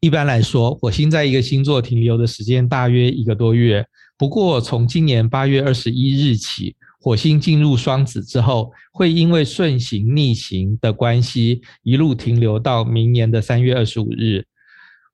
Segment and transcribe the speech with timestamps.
[0.00, 3.86] 一般来说，火星在一个星座停留的时间大约一个多月。
[4.16, 14.44] 不过，从今年八月二十一日起，火星进入双子之后，会因为顺行逆行的关系，一路停留到明年的三月二十五日。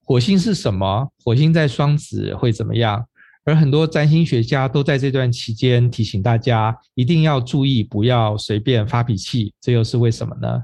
[0.03, 1.09] 火星是什么？
[1.23, 3.05] 火星在双子会怎么样？
[3.45, 9.55] 而很多占星学家都在这段期间提醒大家，一定要注意，不要随便发脾气。
[9.61, 10.61] 这又是为什么呢？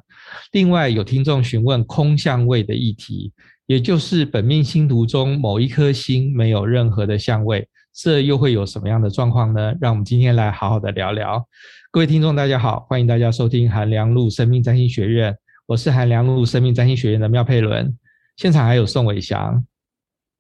[0.51, 3.33] 另外，有听众询问空相位的议题，
[3.73, 7.67] 也就是本命星图中某一颗星没有任何的相位。
[7.95, 9.73] 这又会有什么样的状况呢？
[9.81, 11.43] 让我们今天来好好的聊聊。
[11.91, 17.97] 各位听众，大家好，欢迎大家收听韩良露生命占星学院，我是韩良露生命占星学院的妙佩伦。
[18.37, 19.65] 现场还有宋伟翔，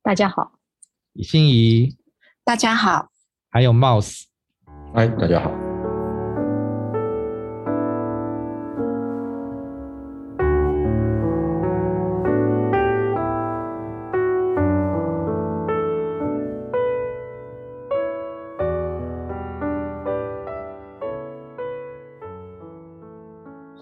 [0.02, 0.52] 大家好；
[1.14, 1.96] 李欣怡，
[2.44, 3.06] 大家好；
[3.50, 4.24] 还有 Mouse，
[4.92, 5.61] 嗨，大家好。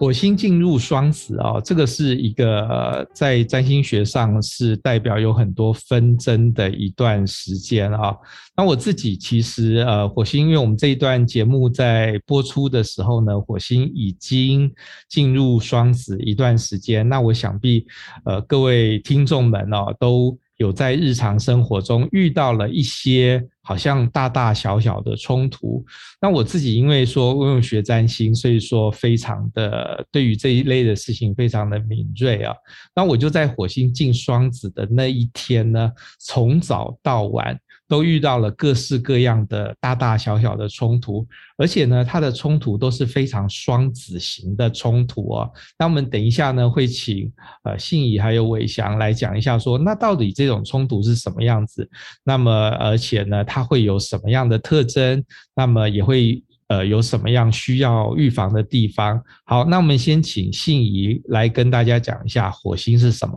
[0.01, 8.11] 火星进入双子啊，这个是一个在占星学上是代表有很多纷争的一段时间啊。
[8.57, 14.73] 那我自己其实呃，火星，因为我们这一段节目在播出的时候呢，火星已经
[15.07, 17.07] 进入双子一段时间。
[17.07, 17.85] 那我想必
[18.25, 25.81] 呃，各位听众们哦，都有在日常生活中遇到了一些好像大大小小的冲突。
[26.21, 32.53] 那我自己因为说我用学占星，所以说非常的对于这一类的事情非常的敏锐啊。
[32.93, 37.57] 那我就在火星进双子的那一天呢，从早到晚。
[37.91, 45.51] 都遇到了各式各样的大大小小的冲突，而且呢，它的冲突都是非常双子型的冲突哦。
[45.77, 47.29] 那我们等一下呢，会请
[47.65, 51.85] 呃信宜还有伟翔来讲一下说，那到底这种冲突是什么样子？
[52.23, 55.21] 那么而且呢，它会有什么样的特征？
[55.53, 59.21] 那么也会呃有什么样需要预防的地方？
[59.43, 63.35] 好，那我们先请信宜来跟大家讲一下火星是什么。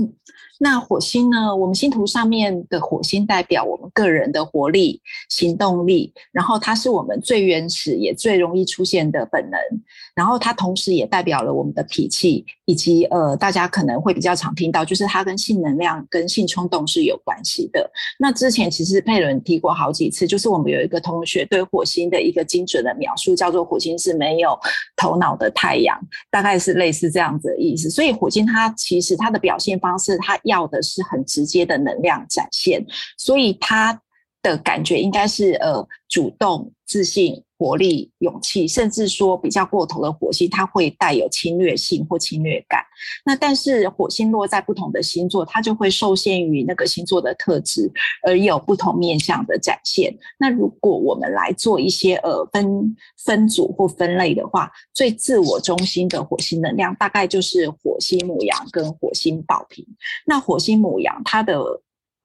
[0.00, 0.12] 嗯。
[0.58, 1.54] 那火星呢？
[1.54, 9.58] 我们星图上面的火星代表我们个人的活力、行动力，然后它是我们最原始也最容易出现的本能，
[10.14, 17.90] 然后它同时也代表了我们的脾气，以及呃，大家可能会比较常听到，就是它跟性能量、跟性冲动是有关系的。
[18.18, 24.58] 那之前其实佩伦提过好几次，就是我们有一个同学对火星的一个精准的描述，叫做火星是没有
[24.96, 25.98] 头脑的太阳，
[26.30, 27.90] 大概是类似这样子的意思。
[27.90, 32.84] 所以火星它其实它的表现方式，它要的是很直接的能量展现，
[33.18, 34.00] 所以他
[34.42, 42.84] 的感觉应该是呃主动、自信、活力、勇气，甚至说比较过头的火星，它会带有侵略性或侵略感。
[43.24, 47.90] 那但是火星落在不同的星座，它就会受限于那个星座的特质，
[48.22, 50.14] 而有不同面向的展现。
[50.38, 59.86] 那如果我们来做一些呃分分组或分类的话，最自我中心的火星能量，大概就是火星牡羊跟火星宝瓶。
[60.26, 61.58] 那火星牡羊它的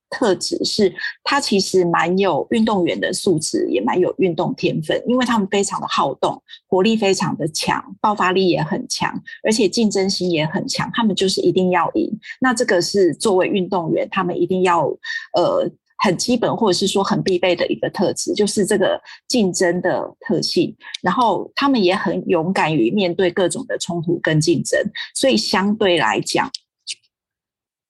[0.09, 0.93] 特质是，
[1.23, 10.89] 他其实蛮有运动员的素质，也蛮有运动天分，因为他们非常的好动，活力非常的强，爆发力也很强，而且竞争心也很强。
[10.93, 12.11] 他们就是一定要赢。
[12.39, 14.87] 那这个是作为运动员，他们一定要
[15.35, 20.75] 呃很基本或者是说很必备的一个特质，就是这个竞争的特性。
[21.03, 24.79] 然后他们也很勇敢于面对各种的冲突跟竞争，
[25.13, 26.49] 所以相对来讲。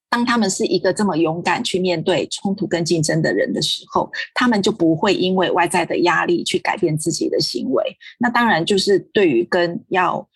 [0.09, 7.83] 当他们是一个这么勇敢去面对冲突跟竞争的人的时候，他们就不会因为外在的压力去改变自己的行为。
[8.17, 10.27] 那当然就是对于跟要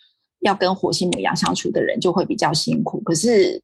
[0.41, 3.01] 要跟火星母羊相处的人就会比较辛苦。
[3.01, 3.61] 可是。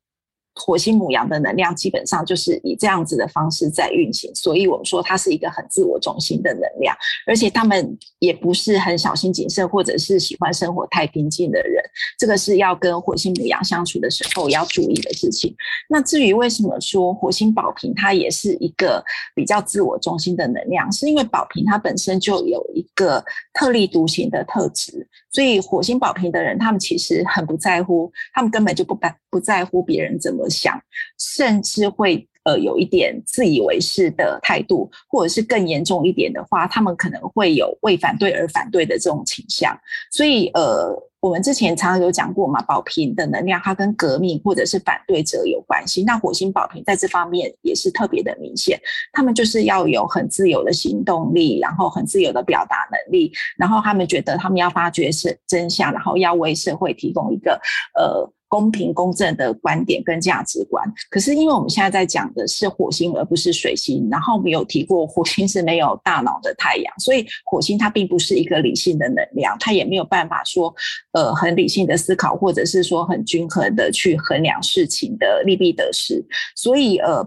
[0.60, 11.82] 火星牡羊的能量基本上就是以这样子的方式在运行，所以我们说它是一个很自我中心的能量，而且他们也不是很小心谨慎，或者是喜欢生活太平静的人。
[12.18, 15.56] 这个是要跟火星牡羊相处的时候要注意的事情。
[15.88, 19.04] 那至于为什么说火星宝瓶它也是一个
[19.34, 23.24] 比较自我中心的能量，是因为宝瓶它本身就有一个
[23.54, 30.82] 特立独行的特质，所以火星宝瓶的人他们其实很不在乎，他们根本就不敢不在乎别人怎么想，
[31.18, 39.78] 甚至会呃有一点自以为是的态度，或者是更严重一点的话，他们可能会有为反对而反对的这种倾向。
[40.12, 46.04] 所以呃，我们之前常常有讲过嘛，宝瓶的能量它跟革命或者是反对者有关系。
[46.04, 48.80] 那火星宝瓶在这方面也是特别的明显，
[49.12, 57.60] 他们就是要有很自由的行动力，然后很自由的表达能力，然后他们觉得他们要发掘是真相，然后要为社会提供一个
[57.96, 58.32] 呃。
[58.50, 60.86] 公平公正的观点跟价值观。
[61.10, 70.74] 可是因为我们现在在讲的是火星，而不是水星，然后我们有提过火星是没有大脑的太阳，所以火星它并不是一个理性的能量，它也没有办法说
[71.14, 76.22] 呃很理性的思考，或者是说很均衡的去衡量事情的利弊得失。
[76.56, 77.26] 所以呃。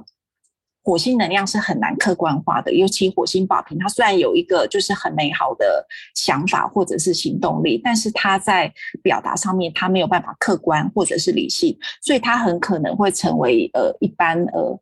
[0.85, 14.77] 火星能量是很难客观化的，尤其火星宝瓶，它虽然有一个就是很美好的想法或者是行动力，但是它在表达上面它没有办法客观或者是理性，所以它很可能会成为呃一般呃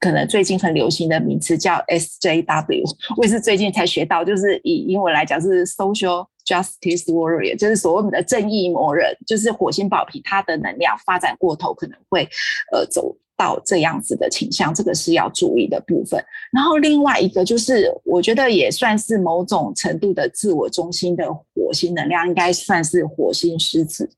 [0.00, 2.82] 可能最近很流行的名词叫 SJW，
[3.16, 12.28] 我也是最近才学到，就是以英文来讲是 Social Justice Warrior，就是所谓的正义魔人，就是火星宝瓶它的能量发展过头可能会
[12.72, 13.16] 呃走。
[13.36, 16.22] 到这样子的倾向，这个是要注意的部分。
[16.52, 24.08] 然后另外一个就是，我觉得也算是某种程度的自我中心的火星能量，应该算是火星狮子，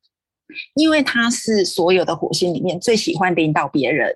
[0.75, 4.15] 因为他是所有的火星里面最喜欢领导别人，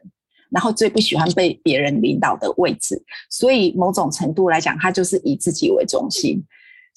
[0.50, 3.02] 然后最不喜欢被别人领导的位置。
[3.30, 6.44] 所以某种程度来讲，他就是以自己为中心。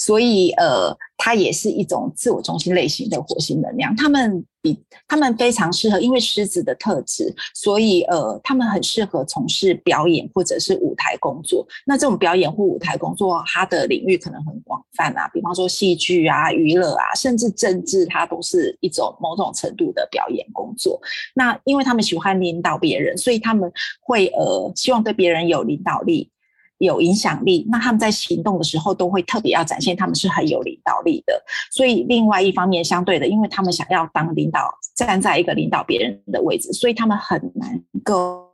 [0.05, 3.95] 所以，呃，它也是一种自我中心类型的火星能量。
[3.95, 4.77] 他们比
[5.07, 11.65] 他们非常适合，因为狮子的特质，所以呃，他们很适合从事表演或者是舞台工作。
[11.85, 20.99] 那这种表演或舞台工作，它的领域可能很广泛啊，比方说戏剧啊、娱乐啊，甚至政治，它都是一种某种程度的表演工作。
[21.33, 23.71] 那因为他们喜欢领导别人，所以他们
[24.01, 26.29] 会呃，希望对别人有领导力。
[26.85, 31.43] 有影响力，那他们在行动的时候都会特别要展现他们是很有领导力的。
[31.71, 38.49] 所以另外一方面，相对的，因为他们想要当领导，站在一个领导别人的位置，所以他们很难够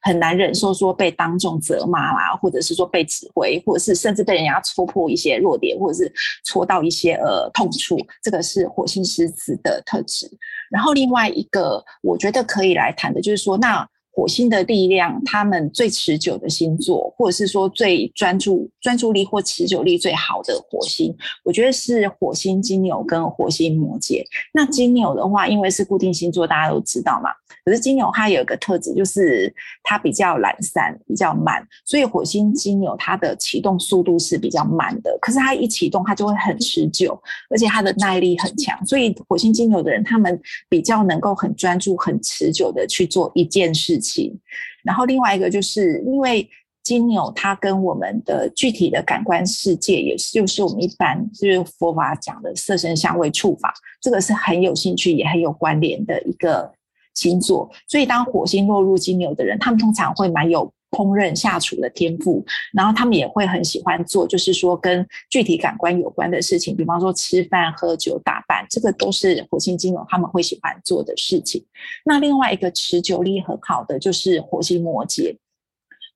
[0.00, 6.12] 很难忍受说被当众责骂啦，或者是说被指挥，或者是甚至被人家戳破一些弱点，或者是
[6.44, 7.98] 戳到一些呃痛处。
[8.22, 10.30] 这个是火星狮子的特质。
[10.70, 13.86] 然后另外一个，我觉得可以来谈的就是说，那。
[14.14, 24.22] 火星的力量，他们最持久的星座，或者是说最专注、专注力或持久力最好的火星，我觉得是火星金牛跟火星摩羯。
[24.52, 27.30] 那金牛的话，因为是固定星座，大家都知道嘛。
[27.64, 35.16] 可是金牛它有一个特质，就是它比较懒散、比较慢，所以火星金牛它的启动速度是比较慢的。
[35.22, 37.18] 可是它一启动，它就会很持久，
[37.48, 38.84] 而且它的耐力很强。
[38.84, 40.38] 所以火星金牛的人，他们
[40.68, 44.01] 比较能够很专注、很持久的去做一件事。
[44.02, 44.38] 情，
[44.82, 46.46] 然后另外一个就是因为
[46.82, 56.70] 金牛，它跟我们的具体的感官世界，也是就是我们一般就是佛法讲的色身香味触法，这个是很有兴趣也很有关联的一个
[57.14, 57.70] 星座。
[57.86, 60.70] 所以当火星落入金牛的人，他们通常会蛮有。
[60.92, 71.64] 烹饪下厨的天赋，然后他们也会很喜欢做，就是说跟具体感官有关的事情，比方说吃饭、喝酒、打扮，这个都是火星金牛他们会喜欢做的事情。
[72.04, 75.34] 那另外一个持久力很好的就是火星摩羯。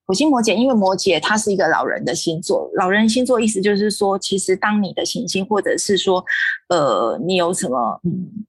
[0.07, 6.25] 火星摩羯，因为摩羯它是一个老人的星座，老人星座意思就是说，其实当你的行星或者是说，
[6.69, 8.45] 呃，你有什么，嗯。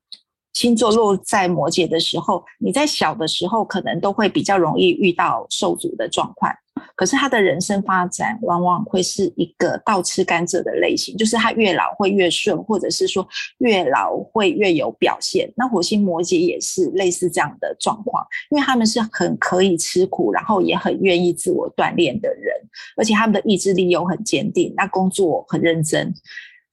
[0.58, 6.52] 星座落在摩羯的时候，你在小的时候可能都会比较容易遇到受阻的状况。
[6.96, 13.28] 可是他的人生发展往往会是一个倒吃甘蔗的类型，就是他越老会越顺，或者是说
[13.60, 15.48] 越老会越有表现。
[15.56, 22.52] 那火星摩羯也是类似这样的状况，因为他们是很可以吃苦，然后也很愿意自我锻炼的人，
[22.96, 26.12] 而且他们的意志力又很坚定，那工作很认真，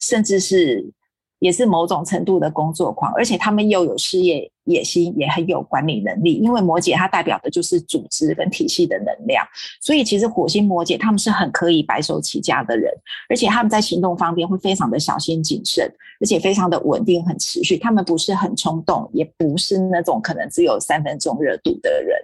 [0.00, 0.90] 甚至是。
[1.38, 6.34] 也是某种程度的工作狂，而且他们又有事业野心，也很有管理能力。
[6.34, 9.46] 因为摩羯它代表的就是组织跟体系的能量，
[9.80, 12.90] 所以其实火星摩羯他们是很可以白手起家的人，
[13.28, 15.84] 而且他们在行动方面会非常的小心谨慎，
[16.20, 17.76] 而且非常的稳定很持续。
[17.76, 22.18] 他们不是很冲动，也不是那种可能只有三分钟热度的人，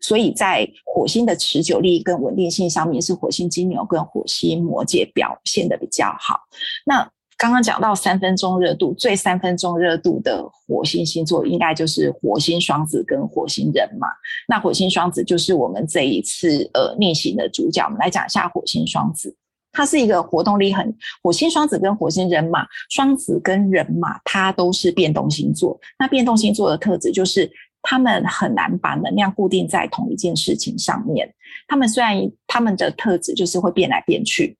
[0.00, 6.40] 所以在火星的持久力跟稳定性上面，是火星金牛跟火星摩羯表现得比较好。
[6.86, 7.10] 那
[7.44, 14.08] 刚刚讲到三分钟热度，最三分钟热度的火星星座应该就是火星双子跟火星人马。
[14.48, 17.84] 那火星双子就是我们这一次呃逆行的主角。
[17.84, 19.36] 我们来讲一下火星双子，
[19.72, 25.78] 它是一个活动力很，火星双子跟火星人马，双子跟人马它都是变动星座。
[25.98, 31.30] 那变动星座的特质就是他们很难把能量固定在同一件事情上面。
[31.68, 34.56] 他们虽然他们的特质就是会变来变去。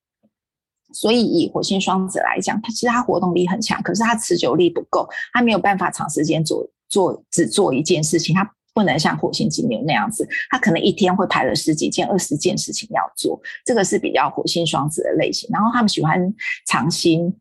[0.94, 15.50] 所以以火星双子来讲，它其实它活动力很强，可是它持久力不够，它没有办法长时间做做只做一件事情，它不能像火星金牛那样子，它可能一天会排了十几件、二十件事情要做，这个是比较火星双子的类型。
[15.52, 16.32] 然后他们喜欢
[16.66, 17.34] 尝新。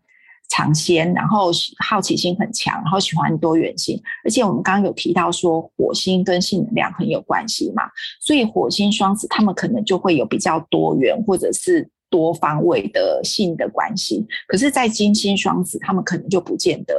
[0.50, 1.50] 尝鲜，然后
[1.83, 4.00] 好奇心很强，然后喜欢多元性。
[4.24, 7.83] 而且我们刚刚有提到说，火星跟性能量很有关系嘛，
[8.19, 14.24] 所以火星双子他们可能就会有比较多元或者是多方位的性的关系。
[14.48, 16.93] 可是，在金星双子，他们可能就不见得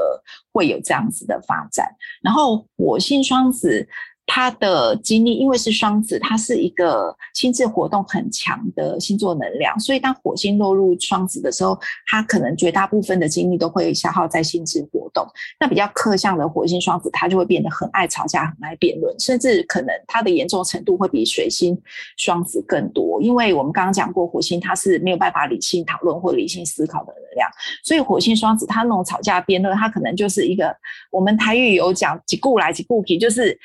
[0.52, 1.87] 会有这样子的发展。
[2.21, 3.88] 然后火星双子。
[4.26, 15.26] 他的精力，因为是双子，他是一个心智活动很强的星座能量，所以当火星落入双子的时候，他可能绝大部分的精力都会消耗在心智活动。
[15.60, 21.78] 那比较克相的火星双子，他就会变得很爱吵架，很爱辩论，甚至可能他的严重程度会比水星
[22.16, 23.20] 双子更多。
[23.20, 27.48] 因为我们刚刚讲过，火星它是没有办法理性讨论或理性思考的能量，
[27.84, 30.74] 所以火星双子他那种吵架辩论，他可能就是一个
[31.10, 33.56] 我们台语有讲几顾来几顾去，就是。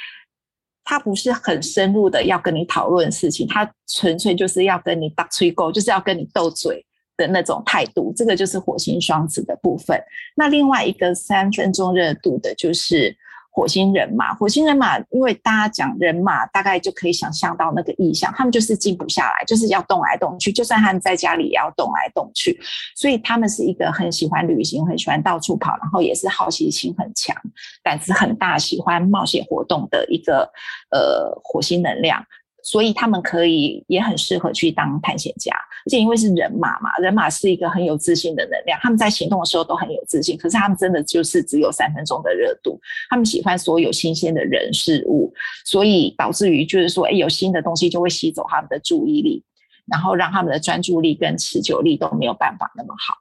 [0.90, 6.84] 他不是很深入的要跟你讨论事情，他纯粹就是要跟你打吹勾，就是要跟你斗嘴
[7.16, 8.12] 的那种态度。
[8.18, 10.02] 这个就是火星双子的部分。
[10.36, 13.16] 那另外一个三分钟热度的就是。
[13.52, 22.60] 火星人马，火星人马，因为大家讲人马，大概就可以想象到那个意象，他们就是静不下来，就是要动来动去，就算他们在家里也要动来动去，
[22.96, 27.36] 所以他们是一个很喜欢旅行、很喜欢到处跑，然后也是好奇心很强、
[27.84, 30.52] 胆子很大、喜欢冒险活动的一个
[30.92, 32.24] 呃火星能量。
[32.62, 35.56] 所以他们可以也很适合去当探险家，
[35.90, 40.38] 且因为是人马嘛，人马是一个很有自信的能量，他们在行动的时候都很有自信。
[40.38, 42.80] 可是他们真的就是只有三分钟的热度，
[43.10, 45.34] 他们喜欢所有新鲜的人事物，
[45.66, 49.44] 所以导致于就是说，哎，有新的东西就会吸走他们的注意力，
[49.92, 53.16] 然后让他们的专注力跟持久力都没有办法那么好。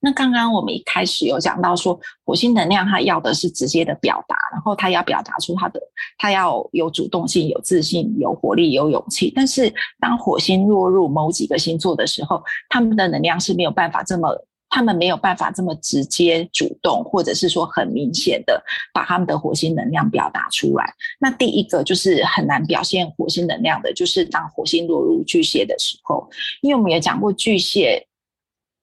[0.00, 5.80] 那刚刚我们一开始有讲到说，火星能量它要的是直接的表达，然后它要表达出它的，
[6.18, 9.32] 它要有主动性、有自信、有活力、有勇气。
[9.34, 14.28] 但是当火星落入某几个星座的时候，他们的能量是没有办法这么，
[14.68, 18.62] 他们没有办法这么直接主动，或者是说很明显的
[18.92, 20.92] 把他们的火星能量表达出来。
[21.18, 26.28] 那第一个就是很难表现火星能量的，就是当火星落入巨蟹的时候，
[26.60, 28.06] 因为我们也讲过巨蟹。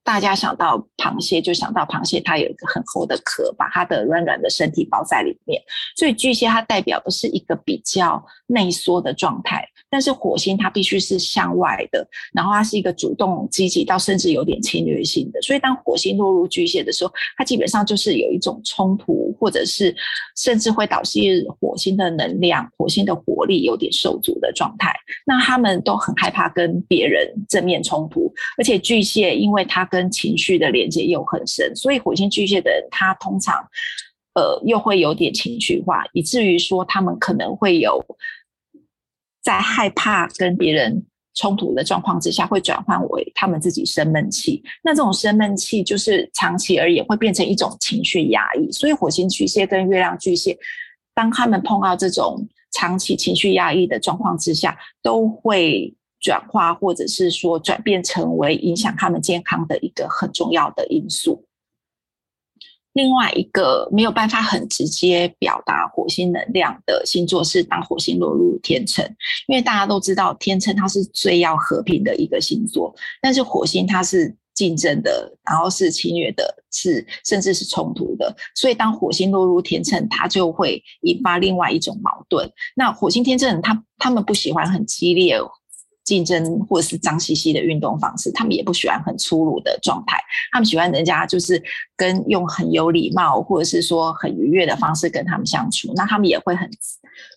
[0.04, 5.62] 大家想到螃蟹，就想到螃蟹，它有一个很厚的壳，把它的软软的身体包在里面。
[5.96, 15.42] 所以巨蟹它代表的是一个比较内缩的状态，但是火星它必须是向外的，然后它是一个主动积极到甚至有点侵略性的。
[15.44, 19.96] 所以当火星落入巨蟹的时候，它基本上就是有一种冲突，或者是
[20.36, 24.92] 甚至会导致火星的能量、火星的活力有点受阻的状态。
[25.26, 29.88] 那他们都很害怕跟别人正面冲突，而且巨蟹因为它。
[29.94, 33.54] 跟情绪的连接又很深，所以火星巨蟹的人，他通常，
[34.34, 38.04] 呃，又会有点情绪化，以至于说他们可能会有
[39.44, 44.64] 在害怕跟别人冲突的状况之下，会转换为他们自己生闷气。
[44.84, 48.72] 那这种生闷气，就是长期而言会变成一种情绪压抑。
[48.72, 50.58] 所以火星巨蟹跟月亮巨蟹，
[51.14, 55.94] 当他们碰到这种长期情绪压抑的状况之下，都会。
[56.26, 61.44] 转化，或者是说转变成为影响他们健康的一个很重要的因素。
[62.94, 69.04] 另外一个没有办法很直接表达火星能量的星座是当火星落入天秤，
[69.48, 82.48] 因为大家都知道天秤它是最要和平的一个星座，但是火星它是竞争的，然后是侵略的，是甚至是冲突的，所以当火星落入天秤，它就会引发另外一种矛盾。
[82.76, 85.38] 那火星天秤他他们不喜欢很激烈。
[86.04, 90.18] 竞争或者是脏兮兮的运动方式，他们也不喜欢很粗鲁的状态，
[90.52, 91.62] 他们喜欢人家就是
[91.96, 96.70] 跟用很有礼貌或者是说很愉悦的方式跟他们相处，那他们也会很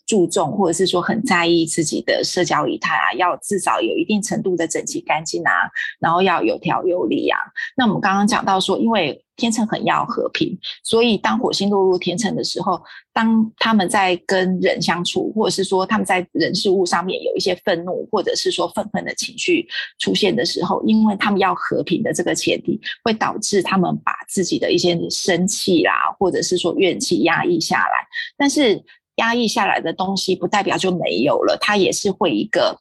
[0.06, 5.52] 注重或者是说很在意自己的社交仪态啊，要至少有一定程度的整齐干净啊，
[5.98, 7.38] 然后要有条有理啊。
[7.76, 12.80] 那我们刚刚讲到说，因为天秤很要和平，所以当火星落入天秤的时候，
[13.12, 19.66] 当他们在跟人相处，或者是说他们在人事物上面有一些愤怒，或者是说愤恨的情绪
[19.98, 28.06] 出现的时候，因为他们要和平的这个前提，会导致他们把自己的一些生气啦，或者是说怨气压抑下来。
[28.38, 28.82] 但是
[29.16, 32.78] 压抑下来的东西，不代表就没有了，它也是会一个。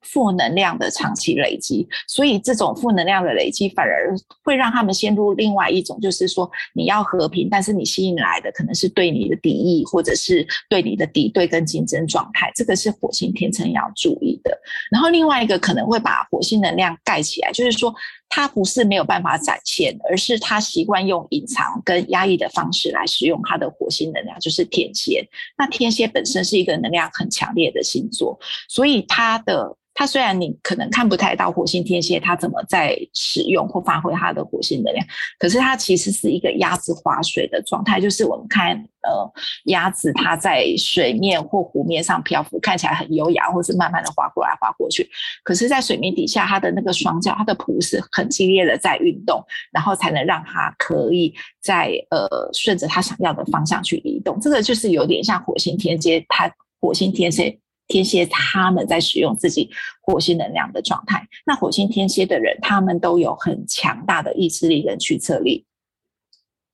[0.00, 4.14] 负能量的长期累积，所以这种负能量的累积反而
[4.44, 14.56] 会让他们陷入另外一种，就是说你要和平，但是你吸引来的可能是对你的敌意，或者是对你的敌对跟竞争状态，这个是火星天秤要注意的。
[14.92, 17.92] 然后另外一个可能会把火星能量盖起来，就是说
[18.28, 25.26] 他不是没有办法展现，而是他习惯用隐藏跟压抑的方式来使用他的火星能量，就是天蝎。
[25.56, 29.76] 那天蝎本身是一个能量很强烈的星座，所以他的。
[29.94, 35.04] 它虽然你可能看不太到火星天蝎它怎么在使用或发挥它的火星能量，
[35.40, 39.32] 可是它其实是一个鸭子划水的状态，就是我们看呃
[39.64, 45.10] 鸭子它在水面或湖面上漂浮，看起来很优雅，或是慢慢的划过来划过去，
[45.42, 54.38] 可是，在水面底下它的那个双脚，它的蹼是很激烈的在运动，然后才能让他可以在呃顺着他想要的方向去移动。
[54.40, 57.58] 这个就是有点像火星天蝎，他火星天蝎。
[57.90, 59.70] 天蝎他们在使用自己
[60.02, 65.64] 火星能量的状态，那火星天蝎的人，他们都有很强大的意志力跟驱策力，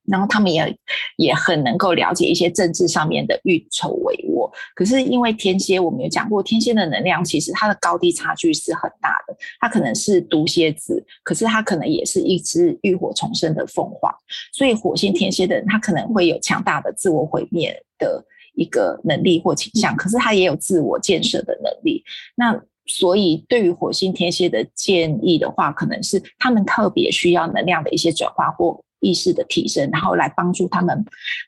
[0.07, 0.77] 然后他们也
[1.17, 4.51] 也很能够了解一些政治上面的运筹帷幄。
[4.75, 14.13] 可是因为天蝎，我们有讲过，天蝎的能量其实它的高低差距是很大的，它可能是毒蝎子，可是它可能也是一只浴火重生的凤凰。
[14.53, 18.25] 所以火星天蝎的人，他可能会有强大的自我毁灭的。
[18.57, 22.05] 一个能力或倾向，可是他也有自我建设的能力。
[22.37, 22.57] 那
[22.87, 31.05] 所以对于火星天蝎的建议的话，可能是他们特别需要能量的一些转化或意识的提升，然后来帮助他们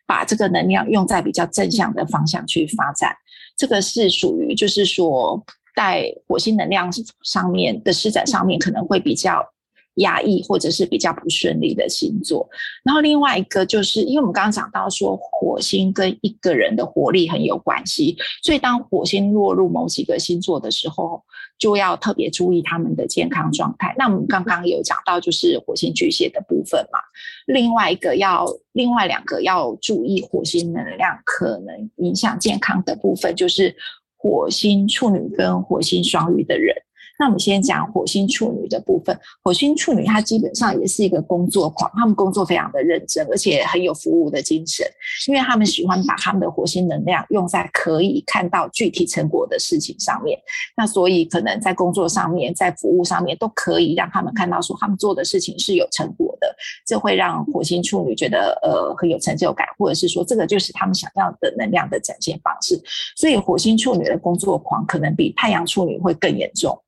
[0.07, 3.17] 把这个能量用在比较正向的方向去发展。
[3.57, 5.43] 这个是属于就是说
[5.75, 6.91] 在火星能量
[7.23, 9.45] 上面的施展上面可能会比较。
[9.97, 12.47] 压抑或者是比较不顺利的星座，
[12.85, 21.25] 然后另外一个就是，因为我们刚刚讲到说火星跟一个人的活力很有关系，所以当火星落入某几个星座的时候，
[21.59, 23.95] 就要特别注意他们的健康状态。
[23.99, 26.99] 那我们刚刚有讲到就是火星巨蟹的部分嘛，
[27.47, 33.75] 另外一个要另外两个要注意火星能量可能影响健康的部分，就是
[34.17, 36.75] 火星处女跟火星双鱼的人。
[37.19, 39.19] 那我们先讲火星处女的部分。
[39.43, 44.87] 火星处女她基本上也是一个工作狂，他们工作非常的认真，而且很有服务的精神，
[45.29, 50.39] 因为他们喜欢把他们的火星能量用在可以看到具体成果的事情上面。
[50.77, 56.55] 那所以可能在工作上面，在服务上面都可以让他们看到说他们做的事情是有成果的，
[56.87, 62.81] 这会让火星处女觉得呃很有成就感，或者是说这个就是他们想要的能量的展现方式。
[63.17, 66.79] 所以火星处女的工作狂可能比太阳处女会更严重。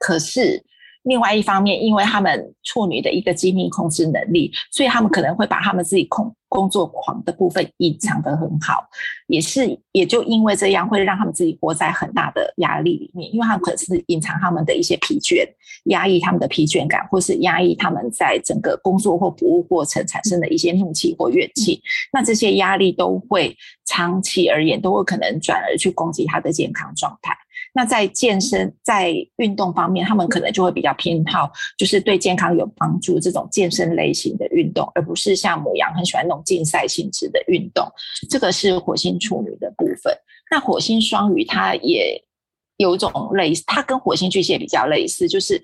[0.00, 0.64] 可是，
[1.04, 8.84] 另外一方面，因为他们处女的一个精密控制能力，所以他们可能会把他们自己控工作狂的部分隐藏得很好，
[9.28, 15.46] 也是也就因为这样，会让他们自己活在很大的压力里面，因为他们可是隐藏他们的一些疲倦，
[15.84, 21.80] 压抑他们的疲倦感，或是压抑他们在整个工作或服务过程产生的一些怒气或怨气，
[22.12, 27.32] 那这些压力都会长期而言都会可能转而去攻击他的健康状态。
[27.72, 37.86] 那在健身、在运动方面，他们可能就会比较偏好，就是对健康有帮助这种健身类型的运动，而不是像牡羊很喜欢那种竞赛性质的运动。
[38.28, 40.12] 这个是火星处女的部分。
[40.50, 42.20] 那火星双鱼它也
[42.76, 45.62] 有一种类似，它跟火星巨蟹比较类似，就是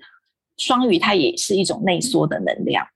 [0.57, 2.87] 双鱼它也是一种内缩的能量。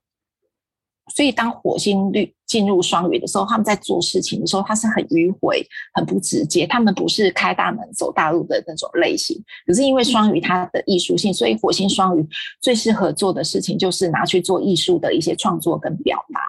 [1.14, 6.66] 所以，当火星率进入双鱼的时候，他们在做事情的时候，他是很迂回、很不直接。
[6.66, 9.42] 他们不是开大门走大路的那种类型。
[9.66, 12.28] 可是因为双鱼它的艺术性，所以火星双鱼
[12.60, 16.40] 最适合做的事情就是拿去做艺术的一些创作跟表达。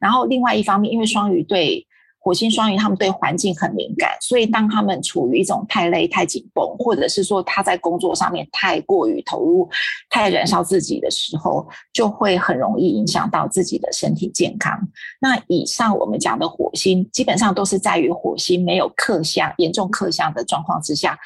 [0.00, 1.86] 然后另外一方面，因为双鱼对
[2.22, 9.68] 火星双鱼，他们对环境很敏感，所以当他们处于一种太累、太紧绷，或者是说他在工作上面太过于投入、
[10.08, 14.78] 太燃烧自己的时候，就会很容易影响到自己的身体健康。
[15.20, 21.18] 那以上我们讲的火星，基本上都是在于火星没有克相、严重克相的状况之下。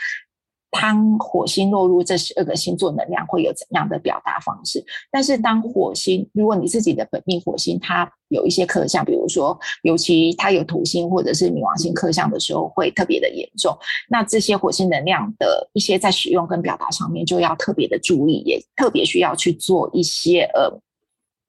[0.81, 4.85] 当火星落入这十二个星座，能量会有怎样的表达方式？
[5.11, 13.77] 但是当火星，如果你自己的本命火星它有一些克相，比如说，尤其它有土星或者是冥王星克相的时候，会特别的严重。
[14.09, 20.81] 那这些火星能量的一些在使用跟表达上面，就要特别的注意，也特别需要去做一些呃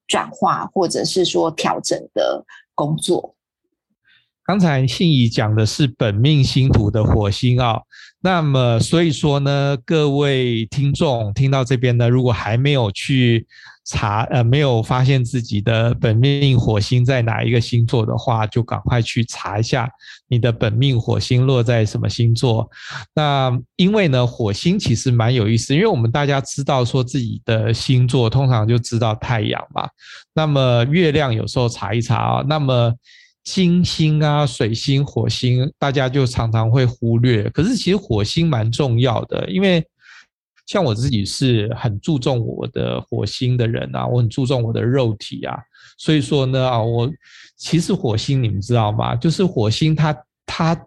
[0.07, 3.35] 转化或者是说调整的工作。
[4.45, 7.81] 刚才信仪讲的是本命星图的火星啊，
[8.19, 13.45] 那么所以说呢，各位听众听到这边呢，如果还没有去
[13.85, 19.87] 查，呃，没有发现自己的本命火星在哪一个星座的话，就赶快去查一下
[20.27, 22.67] 你的本命火星落在什么星座。
[23.13, 29.87] 那因为呢，火星其实蛮有意思，因为我们大家知道说自己的星座，通常就知道太阳嘛，
[30.33, 32.91] 那么月亮有时候查一查啊，那么。
[33.49, 37.49] 金星啊，水星、火星，大家就常常会忽略。
[37.51, 39.81] 可是其实火星蛮重要的，因为
[40.65, 45.57] 像我自己是很注重我的火星的人啊，我很注重我的肉体啊，
[45.97, 47.09] 所以说呢啊，我
[47.55, 49.15] 其实火星你们知道吗？
[49.15, 50.13] 就是火星它
[50.45, 50.77] 它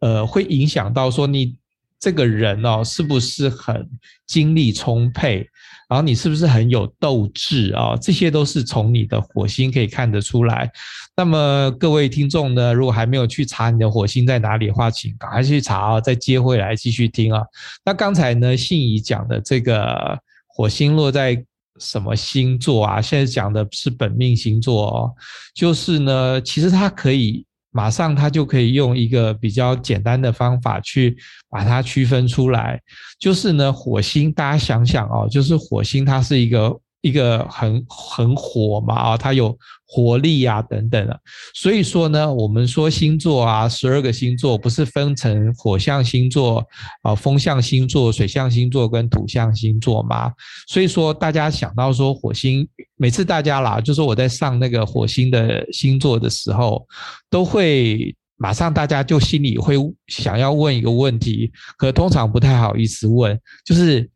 [0.00, 1.56] 呃会影响到说你
[1.98, 3.88] 这个人哦是不是很
[4.26, 5.48] 精力充沛。
[5.90, 7.96] 然后你是不是很有斗志啊？
[8.00, 10.70] 这些都是从你的火星可以看得出来。
[11.16, 17.42] 那么各位听众呢，如果还没有去查你的火星在哪里的话，请赶快去查啊，再接回来继续听啊。
[17.84, 21.44] 那刚才呢，信仪讲的这个火星落在
[21.80, 23.02] 什么星座啊？
[23.02, 25.12] 现在讲的是本命星座哦，
[25.52, 27.44] 就是呢，其实它可以。
[27.70, 31.16] 马上他就可以用一个比较简单的方法去
[31.48, 32.80] 把它区分出来，
[33.18, 36.80] 就是呢，火星，大家想想哦，就是火星，它是一个。
[37.00, 41.20] 一个很很火嘛啊，它有活力啊等等的，
[41.54, 46.64] 所以说呢，我们说星座啊，十二个星座不是分成火象星座
[47.02, 50.32] 啊、风象星座、水象星座跟土象星座吗？
[50.68, 56.86] 所以说大家想到说火星，每次大家啦，就是我在上那个火星的星座的时候，
[57.28, 59.74] 都会马上大家就心里会
[60.06, 64.08] 想要问一个问题，可通常不太好意思问，就是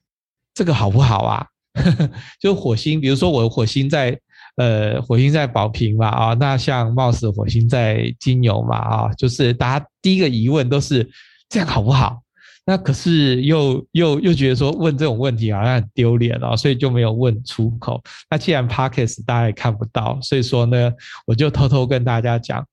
[0.54, 1.44] 这个好不好啊？
[2.40, 4.18] 就火星，比如说我火星在
[4.56, 11.08] 呃，火星在宝瓶嘛啊，那像貌似火星在金牛嘛啊，就是大家第一个疑问都是
[11.48, 12.20] 这样好不好？
[12.64, 18.00] 那可是又又又觉得说问这种问题好像很丢脸哦，所以就没有问出口。
[18.30, 20.92] 那既然 Podcast 大家也看不到，所以说呢，
[21.26, 22.64] 我就偷偷跟大家讲，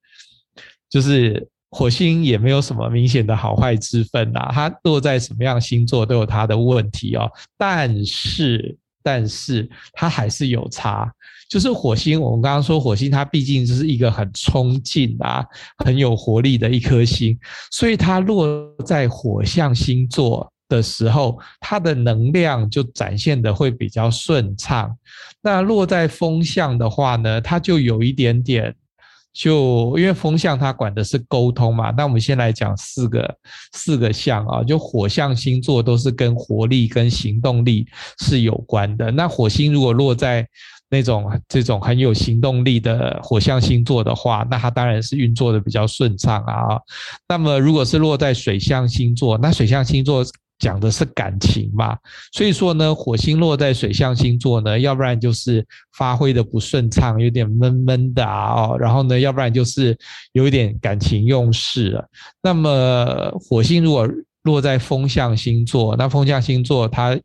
[0.87, 8.77] 就是火星也没有什么明显的好坏之分呐，它落在什么样星座都有它的问题哦，但是。
[9.03, 11.11] 但是它还是有差，
[11.49, 15.45] 就是火星，我们刚刚说火星，它毕竟就是一个很冲劲啊、
[15.83, 17.37] 很有活力的一颗星，
[17.71, 24.95] 所以它落在火象星座的时候，它的能量就展现的会比较顺畅。
[25.41, 28.75] 那落在风象的话呢，它就有一点点。
[29.33, 33.37] 就因为风象它管的是沟通嘛，那我们先来讲四个
[33.73, 37.87] 四个象啊，就火象星座都是跟活力跟行动力
[38.19, 39.09] 是有关的。
[39.11, 40.45] 那火星如果落在
[40.89, 46.79] 那种这种很有行动力的火象星座的话，那它当然是运作的比较顺畅啊。
[47.29, 50.25] 那么如果是落在水象星座，那水象星座。
[50.61, 51.97] 讲的是感情嘛，
[52.31, 55.65] 所以说呢，火星落在水象星座呢，要不然就是
[55.97, 59.97] 发挥的不顺畅，有点闷闷的啊，然后呢，要不然就是
[60.33, 62.07] 有一点感情用事了。
[62.43, 64.07] 那么火星如果
[64.43, 67.19] 落在风象星座，那风象星座它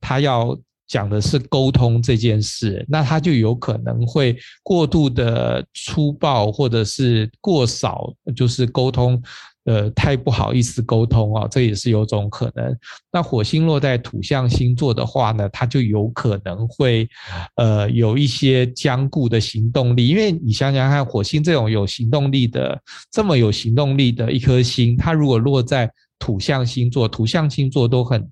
[0.00, 9.20] 它要讲的是沟通这件事，那它就有可能会过度的粗暴，或者是过少，就是沟通。
[9.66, 12.76] 呃，太不好意思沟通啊，这也是有种可能。
[13.12, 17.08] 那火星落在土象星座的话呢，它就有可能会，
[17.56, 20.06] 呃，有一些僵固的行动力。
[20.08, 28.26] 因为你想想看，火星这种有行动力的，这么有行动力的一颗星，它如果落在土象星座，土象星座都很。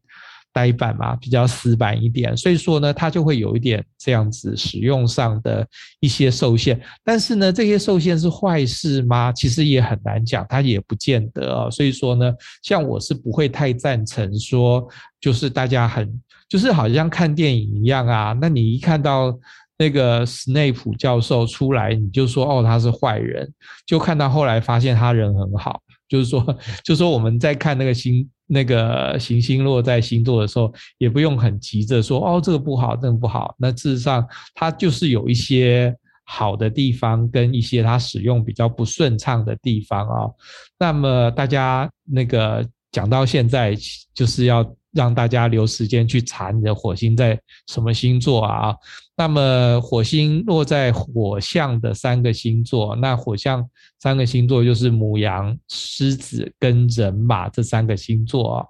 [0.55, 5.67] 呆板嘛，比较死板一点，所以说呢，它就会有一点这样子使用上的
[5.99, 6.81] 一些受限。
[7.03, 9.33] 但是呢，这些受限是坏事吗？
[9.33, 11.69] 其实也很难讲，它也不见得啊。
[11.69, 14.89] 所以说呢，像我是不会太赞成说，
[15.21, 16.09] 就是大家很，
[16.49, 18.33] 就是好像看电影一样啊。
[18.41, 19.37] 那你一看到
[19.77, 23.53] 那个斯内普教授出来，你就说哦，他是坏人，
[23.85, 28.31] 就看到后来发现他人很好，就是说， 就说我们在看那个星。
[28.47, 33.55] 那个行星落在星座的时候，也不用很急着说哦，这个不好，这个不好。
[33.59, 40.31] 那事实上，它就是有一些好的地方，跟一些它使用比较不顺畅的地方啊。
[40.79, 43.77] 那么大家那个讲到现在，
[44.15, 44.65] 就是要。
[44.95, 48.75] 让大家留时间去查你的火星在什么星座啊？
[49.17, 53.65] 那么火星落在火象的三个星座，那火象
[54.01, 58.67] 三个星座就是牡羊、狮子跟人马这三个星座啊。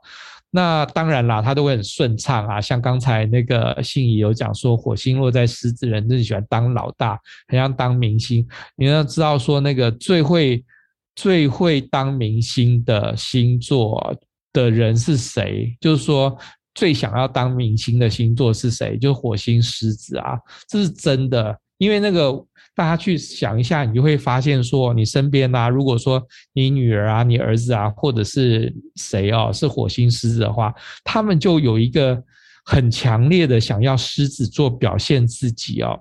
[0.51, 2.61] 那当然啦，它都会很顺畅啊。
[2.61, 8.47] 像刚才那个信仪有讲说，火星落在狮子人，就喜欢当老大，很像当明星。
[8.77, 10.65] 你要知道说，那个最会
[11.17, 14.15] 最会当明星的星座。
[14.55, 15.77] 的人是谁？
[15.79, 16.35] 就是说，
[16.75, 18.97] 最想要当明星的星座是谁？
[18.97, 21.55] 就是火星狮子啊，这是真的。
[21.77, 22.33] 因为那个
[22.75, 32.23] 大家去想一下，你就会发现说，你身边啊，如果说你女儿啊、你儿子啊，或者是谁哦，是火星狮子的话，他们就有一个
[32.65, 36.01] 很强烈的想要狮子座表现自己哦，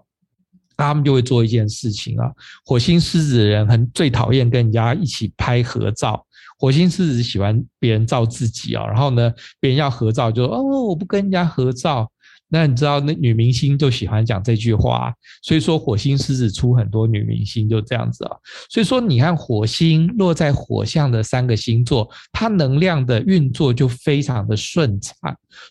[0.78, 2.32] 他们就会做一件事情啊。
[2.66, 6.24] 火星狮子的人很最讨厌跟人家一起拍合照。
[6.60, 12.10] 火星狮子喜欢别人照自己哦，然后呢，别人要合照就哦，我不跟人家合照。
[12.50, 15.12] 那你知道，那女明星就喜欢讲这句话，
[15.42, 18.32] 所以说火星狮子出很多女明星就这样子啊。
[18.70, 25.16] 所以说，你看火星落在火象的三个星座，它能量的运作就非常的顺畅，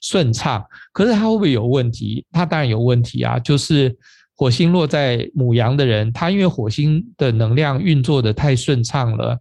[0.00, 0.64] 顺畅。
[0.92, 2.26] 可是它会不会有问题？
[2.32, 3.96] 它当然有问题啊，就是
[4.34, 9.38] 火星落在母羊的人，他因为火星的能量运作的太顺畅了，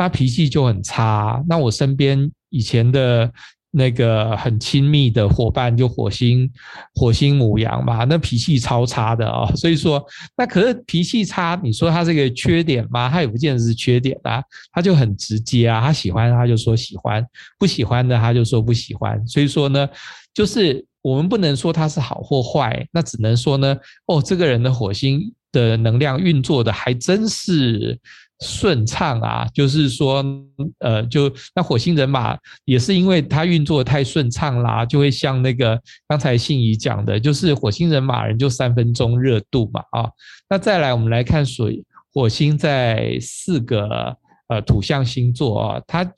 [0.00, 1.42] 他脾气就很差。
[1.48, 3.30] 那我身边以前的。
[3.72, 6.50] 那个很亲密的伙伴就火星，
[6.96, 9.48] 火星母羊嘛，那脾气超差的、哦。
[9.54, 10.04] 所以说，
[10.36, 13.08] 那可是脾气差，你说他这个缺点吗？
[13.08, 17.24] 他也不见得是缺点啊，他就很直接啊，他喜欢他就说喜欢，
[17.60, 19.24] 不喜欢的他就说不喜欢。
[19.24, 19.88] 所以说呢，
[20.34, 28.00] 就是我们不能说他是好或坏，那只能说呢，哦，这个人的火星的能量运作的还真是。
[28.40, 30.24] 顺畅啊，就是说，
[30.78, 40.08] 呃，就那火星人马也是因为它运作太顺畅啦，就会像那个刚才信仪讲的，就是火星人马人就三分钟热度嘛啊。
[40.48, 44.16] 那再来，我们来看水火星在四个
[44.48, 46.10] 呃土象星座啊，它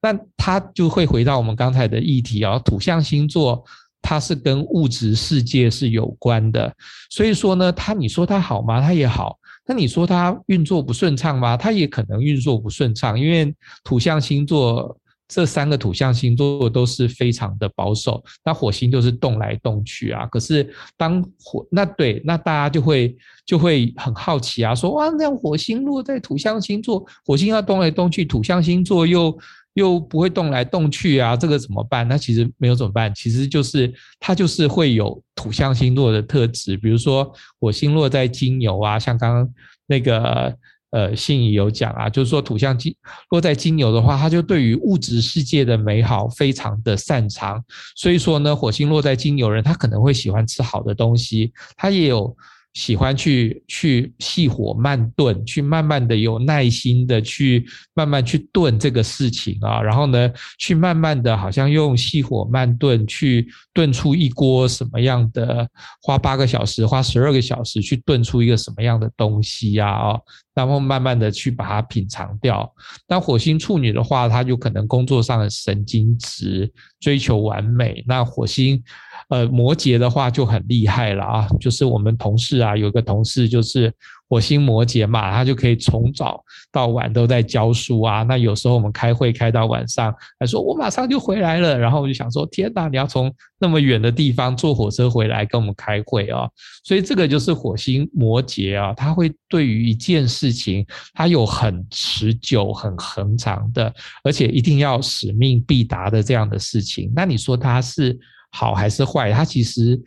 [0.00, 3.64] 那它就会回到我们刚才的议题啊，土象星座
[4.00, 6.72] 它是跟物质世界是有关的，
[7.10, 8.80] 所以说呢，它你说它好吗？
[8.80, 9.36] 它也好。
[9.66, 11.56] 那你说它运作不顺畅吗？
[11.56, 14.96] 它也可能运作不顺畅，因为土象星座
[15.28, 20.24] 这三个土象星座都是非常的保守，那火星就是动来动去啊。
[20.26, 29.36] 可是当火那对，那大家就会就会很好奇啊，说哇，那火星落在土象星座，火星要动来动去，土象星座又。
[29.76, 32.08] 又不会动来动去啊，这个怎么办？
[32.08, 39.48] 那其实没有怎么办，其实就是它就是会有土象星座的特质，比如说火星落在金牛啊，像刚刚
[39.86, 40.56] 那个
[40.92, 42.94] 呃信仪有讲啊，就是说土象金
[43.30, 47.62] 落在金牛的话，它就对于物质世界的美好非常的擅长，
[47.96, 52.34] 所以说呢，火星落在金牛人，他可能会喜欢吃好的东西，他也有。
[52.76, 65.66] 喜欢去去细火慢炖，去慢慢的有耐心的去慢慢去炖这个事情啊，然后呢，去慢慢的好像用细火慢炖去炖出一锅什么样的，
[66.02, 70.20] 花八个小时，花十二个小时去炖出一个什么样的东西呀啊，
[70.56, 72.68] 然后慢慢的去把它品尝掉。
[73.06, 78.02] 那火星处女的话，他就可能工作上的神经质，追求完美。
[78.08, 78.82] 那火星。
[79.28, 83.92] 呃，摩羯的话就很厉害了啊，就是我们同事啊，有个同事就是
[84.28, 88.22] 火星摩羯嘛，他就可以从早到晚都在教书啊。
[88.22, 96.48] 那有时候我们开会开到晚上，他说我马上就回来了，然后我就想说，天哪，你要从那么远的地方坐火车回来跟我们开会啊？
[96.84, 100.84] 所以这个就是火星摩羯啊，他会对于一件事情，
[101.14, 103.92] 他有很持久、很恒长的，
[104.24, 107.12] 而且一定要使命必达的这样的事情。
[107.14, 108.18] 那你说他是？
[108.56, 109.30] 好还是坏？
[109.30, 110.00] 它其实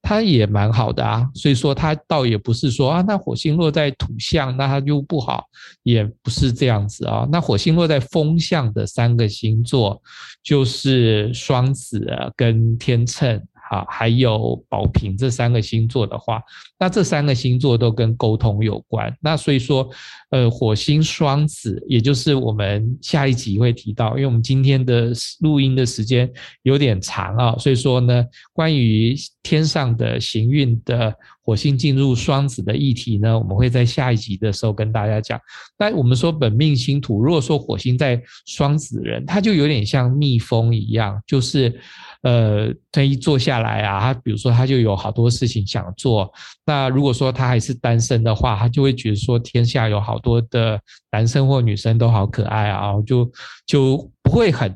[0.00, 5.44] 它也蛮好的啊，所以说它倒也不是说啊，那火星落在土象，那它就不好，
[5.82, 7.26] 也不是这样子啊。
[7.32, 10.00] 那火星落在风象的三个星座，
[10.44, 13.42] 就是双子跟天秤。
[13.70, 16.42] 啊，还有宝瓶这三个星座的话，
[16.78, 19.14] 那这三个星座都跟沟通有关。
[19.20, 19.88] 那所以说，
[20.30, 26.30] 呃，火星双子，也就是我们下一集会提到，因为我们今天的录音的时间
[26.62, 31.14] 有点长啊，所以说呢，关于天上的行运的
[31.46, 35.40] 火星进入双子的议题呢，我们会在下一集的时候跟大家讲。
[35.78, 41.80] 但我们说本命星图，如果说火星在双子人，他就有点像蜜蜂一样，就是。
[42.22, 46.28] 呃，他一坐下来啊，他比如说他就有好多事情想做。
[46.64, 50.80] 那如果说他还是单身的话，他就会觉得说天下有好多的
[51.12, 53.30] 男生或女生都好可爱啊，就
[53.64, 54.74] 就不会很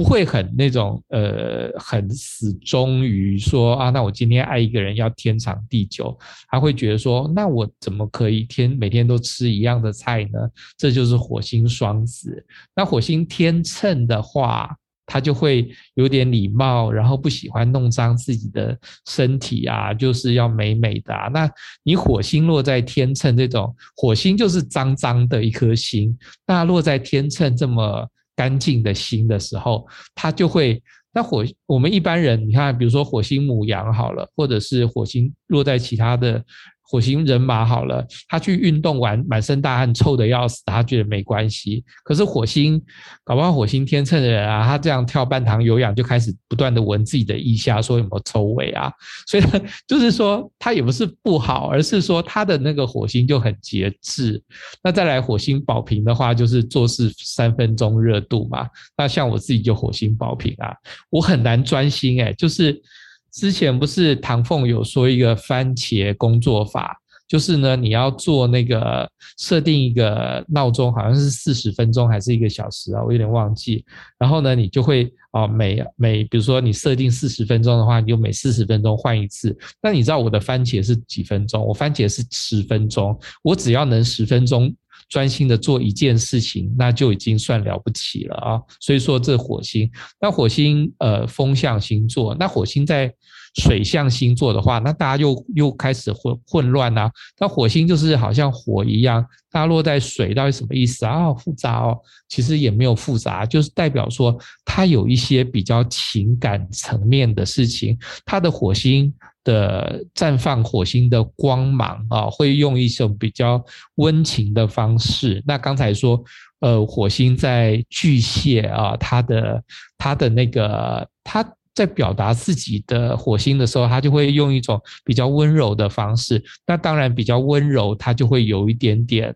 [0.00, 6.18] 不会很那种呃很死忠于说啊，那我今天爱一个人要天长地久。
[6.48, 10.38] 他会觉得说，那我怎么可以天每天都吃一样的菜呢？
[10.78, 12.42] 这就是火星双子。
[12.74, 14.74] 那火星天秤的话。
[15.12, 21.12] 他就会有点礼貌，然后不喜欢弄脏自己的身体啊，就是要美美的。
[21.34, 21.50] 那
[21.82, 28.08] 你火星落在天秤这种，火星就是脏脏的一颗星，那落在天秤这么
[28.40, 30.82] 干净的心的时候，它就会。
[31.12, 36.42] 那火我们一般人，你看，比如说火星母羊好了，或者是火星落在其他的。
[36.90, 41.84] 火星人马好了，他去运动完满身大汗，臭得要死，他觉得没关系。
[42.02, 42.82] 可是火星，
[43.22, 48.92] 搞不好火星天秤的人啊，他这样跳半堂有氧就开始不断的闻自己的腋下，说有没有臭味啊？
[49.28, 49.50] 所以呢，
[49.86, 54.42] 就是说他也不是不好，而是说他的那个火星就很节制。
[54.82, 58.66] 那再来火星宝瓶的话，就是做事三分钟热度嘛。
[58.96, 60.74] 那像我自己就火星宝瓶啊，
[61.08, 62.82] 我很难专心哎，就是。
[63.32, 66.96] 之前不是唐凤有说一个番茄工作法，
[67.28, 73.84] 就是呢，你要做那个设定一个闹钟，好像是四十分钟还是一个小时啊，我有点忘记。
[74.18, 79.56] 然后呢，你就会啊每每，比如说你设定四十分钟的话，你就每四十分钟换一次。
[79.80, 81.64] 那你知道我的番茄是几分钟？
[81.64, 84.74] 我番茄是十分钟，我只要能十分钟。
[85.10, 88.62] 专心的做一件事情，那就已经算了不起了啊！
[88.80, 93.12] 所以说这火星，那火星呃风象星座，那火星在
[93.56, 97.10] 水象星座的话，那大家又又开始混混乱啊。
[97.40, 101.24] 那火星就是好像火一样，它落在水到底什么意思啊？
[101.24, 109.12] 好复杂哦，其实也没有复杂，就是代表说它有一些比较情感层面的事情，它的火星。
[109.44, 113.62] 的绽放火星的光芒啊，会用一种比较
[113.96, 115.42] 温情的方式。
[115.46, 116.22] 那刚才说，
[116.60, 119.64] 呃，火星在巨蟹啊，它的
[119.96, 126.42] 它的那个，它在表达自己的火星的时候，它就会用一种比较温柔的方式。
[126.66, 129.34] 那当然，比较温柔，它就会有一点点。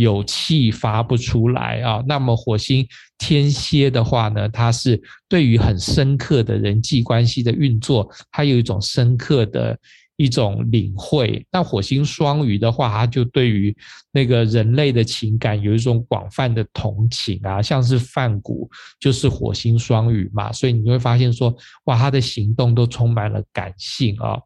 [0.00, 2.86] 有气发不出来啊，那么火星
[3.18, 9.78] 天蝎的话呢，它是对于很深刻的人际关系的运作，它有一种深刻的
[10.16, 11.46] 一种领会。
[11.52, 13.76] 那火星双鱼的话，它就对于
[14.10, 24.40] 那个人类的情感有一种广泛的同情啊，像是梵谷就是火星双鱼嘛，所以你会发现说，哇，他的行动都充满了感性啊。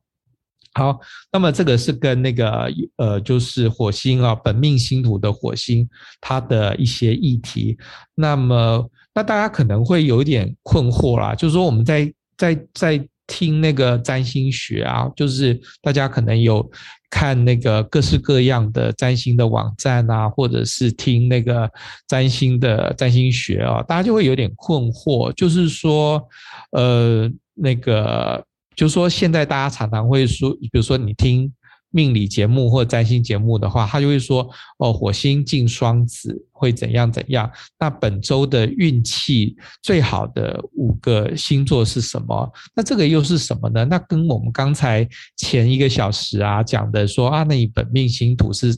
[0.76, 0.98] 好，
[1.32, 5.88] 那么这个是跟那个呃，就是火星啊，本命星图的火星，
[6.20, 7.78] 它的一些议题。
[8.16, 8.84] 那么，
[9.14, 16.68] 那大家可能会有一点困惑啦，就是说我们在在在听那个占星学啊，就是大家可能有
[17.08, 21.70] 看那个各式各样的占星的网站啊，或者是听那个
[22.08, 26.20] 占星的占星学啊，大家就会有点困惑，就是说，
[26.72, 28.44] 呃，那个。
[28.76, 31.52] 就是说，现在大家常常会说，比如说你听。
[31.96, 37.50] 命理节目或占星节目的话，他就会说哦，火星进双子会怎样怎样。
[37.78, 42.50] 那本周的运气最好的五个星座是什么？
[42.74, 43.84] 那这个又是什么呢？
[43.84, 48.74] 那跟我们刚才前一个小时啊讲的说啊，那你本命星图是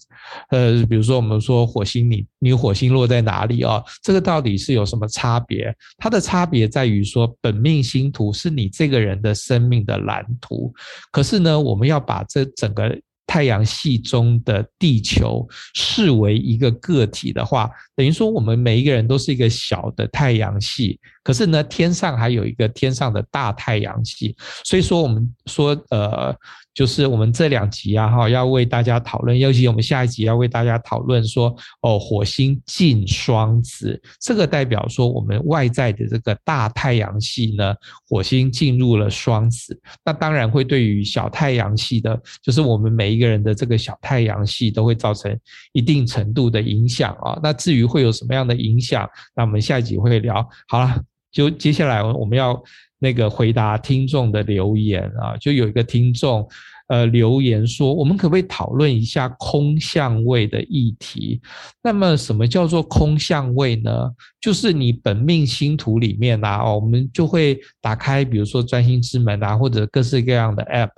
[0.50, 3.80] 呃，比如说我们说火星你你火星落在哪里哦？
[4.02, 5.72] 这个到底是有什么差别？
[5.96, 10.74] 它的差别在于说，本命星图是你这个人的生命的蓝图，
[11.12, 12.98] 可是呢，我们要把这整个。
[13.26, 20.98] 太阳系中的地球视为一个个体的话，等于说我们每一个人都是一个小的太阳系。
[21.26, 24.36] 可是呢，天上还有一个天上的大太阳系。
[24.64, 26.32] 所以说，我们说，呃。
[26.76, 37.74] 就是我们这两集啊，哈，要为大家讨论，尤其我们下一集要为大家讨论说，哦，火星进双子，这个代表说我们外在的这个大太阳系呢，
[38.06, 45.34] 火星进入了双子，那当然会对于小太阳系的，就是我们每一个人的这个小太阳系都会造成
[45.72, 47.40] 一定程度的影响啊。
[47.42, 50.46] 那至于会有什么样的影响，那我们下一集会聊。
[50.68, 51.02] 好了，
[51.36, 52.58] 就接下来我们要。
[52.98, 56.48] 那个回答听众的留言啊，就有一个听众
[56.88, 61.38] 呃留言说，我们可不可以讨论一下空相位的议题？
[61.82, 64.10] 那么什么叫做空相位呢？
[64.40, 70.88] 就是你本命星图里面啊，我们就会打开，比如说占星之门啊，或者各式各样的 App，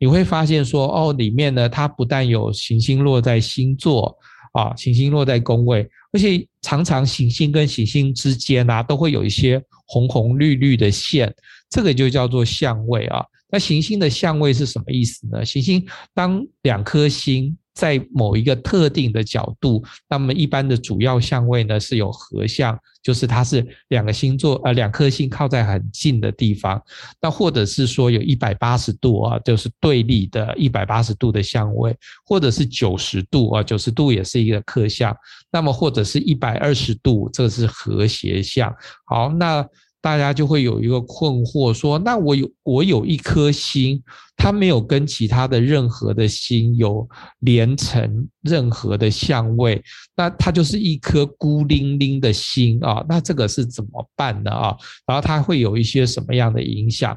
[0.00, 4.18] 你会发现说，哦，里面呢，它不但有行星落在星座
[4.54, 9.62] 啊，行星落在宫位，而且常常行星跟行星之间啊，都会有一些。
[9.86, 11.30] 红红绿绿的线，
[11.68, 13.22] 这个就叫做相位啊。
[13.50, 15.44] 那行星的相位是什么意思呢？
[15.44, 26.80] 行星当两颗星在某一个特定的角度，那么一般的主要相位呢是有合相，就是它是两个星座呃两颗星靠在很近的地方。
[27.20, 35.14] 那或者是说有一百八十度啊，就是对立的一百八十度的相位，或者是九十度啊，九十度也是一个克相。
[35.50, 38.72] 那么或者是一百二十度，这个是和谐相。
[39.04, 39.66] 好，那。
[40.04, 44.02] 大家就会有一个困惑，说：那我有我有一颗心，
[44.36, 49.82] 它没有跟其他的任何的心有连成任何的相位，
[50.14, 53.02] 那它就是一颗孤零零的心啊。
[53.08, 54.76] 那这个是怎么办的啊？
[55.06, 57.16] 然后它会有一些什么样的影响？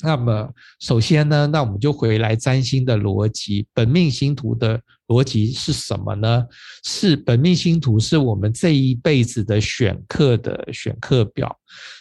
[0.00, 6.46] 那么首先呢，那我们就回来占星的逻辑，本命星图的逻辑是什么呢？
[6.84, 11.52] 是本命星图是我们这一辈子的选课的选课表。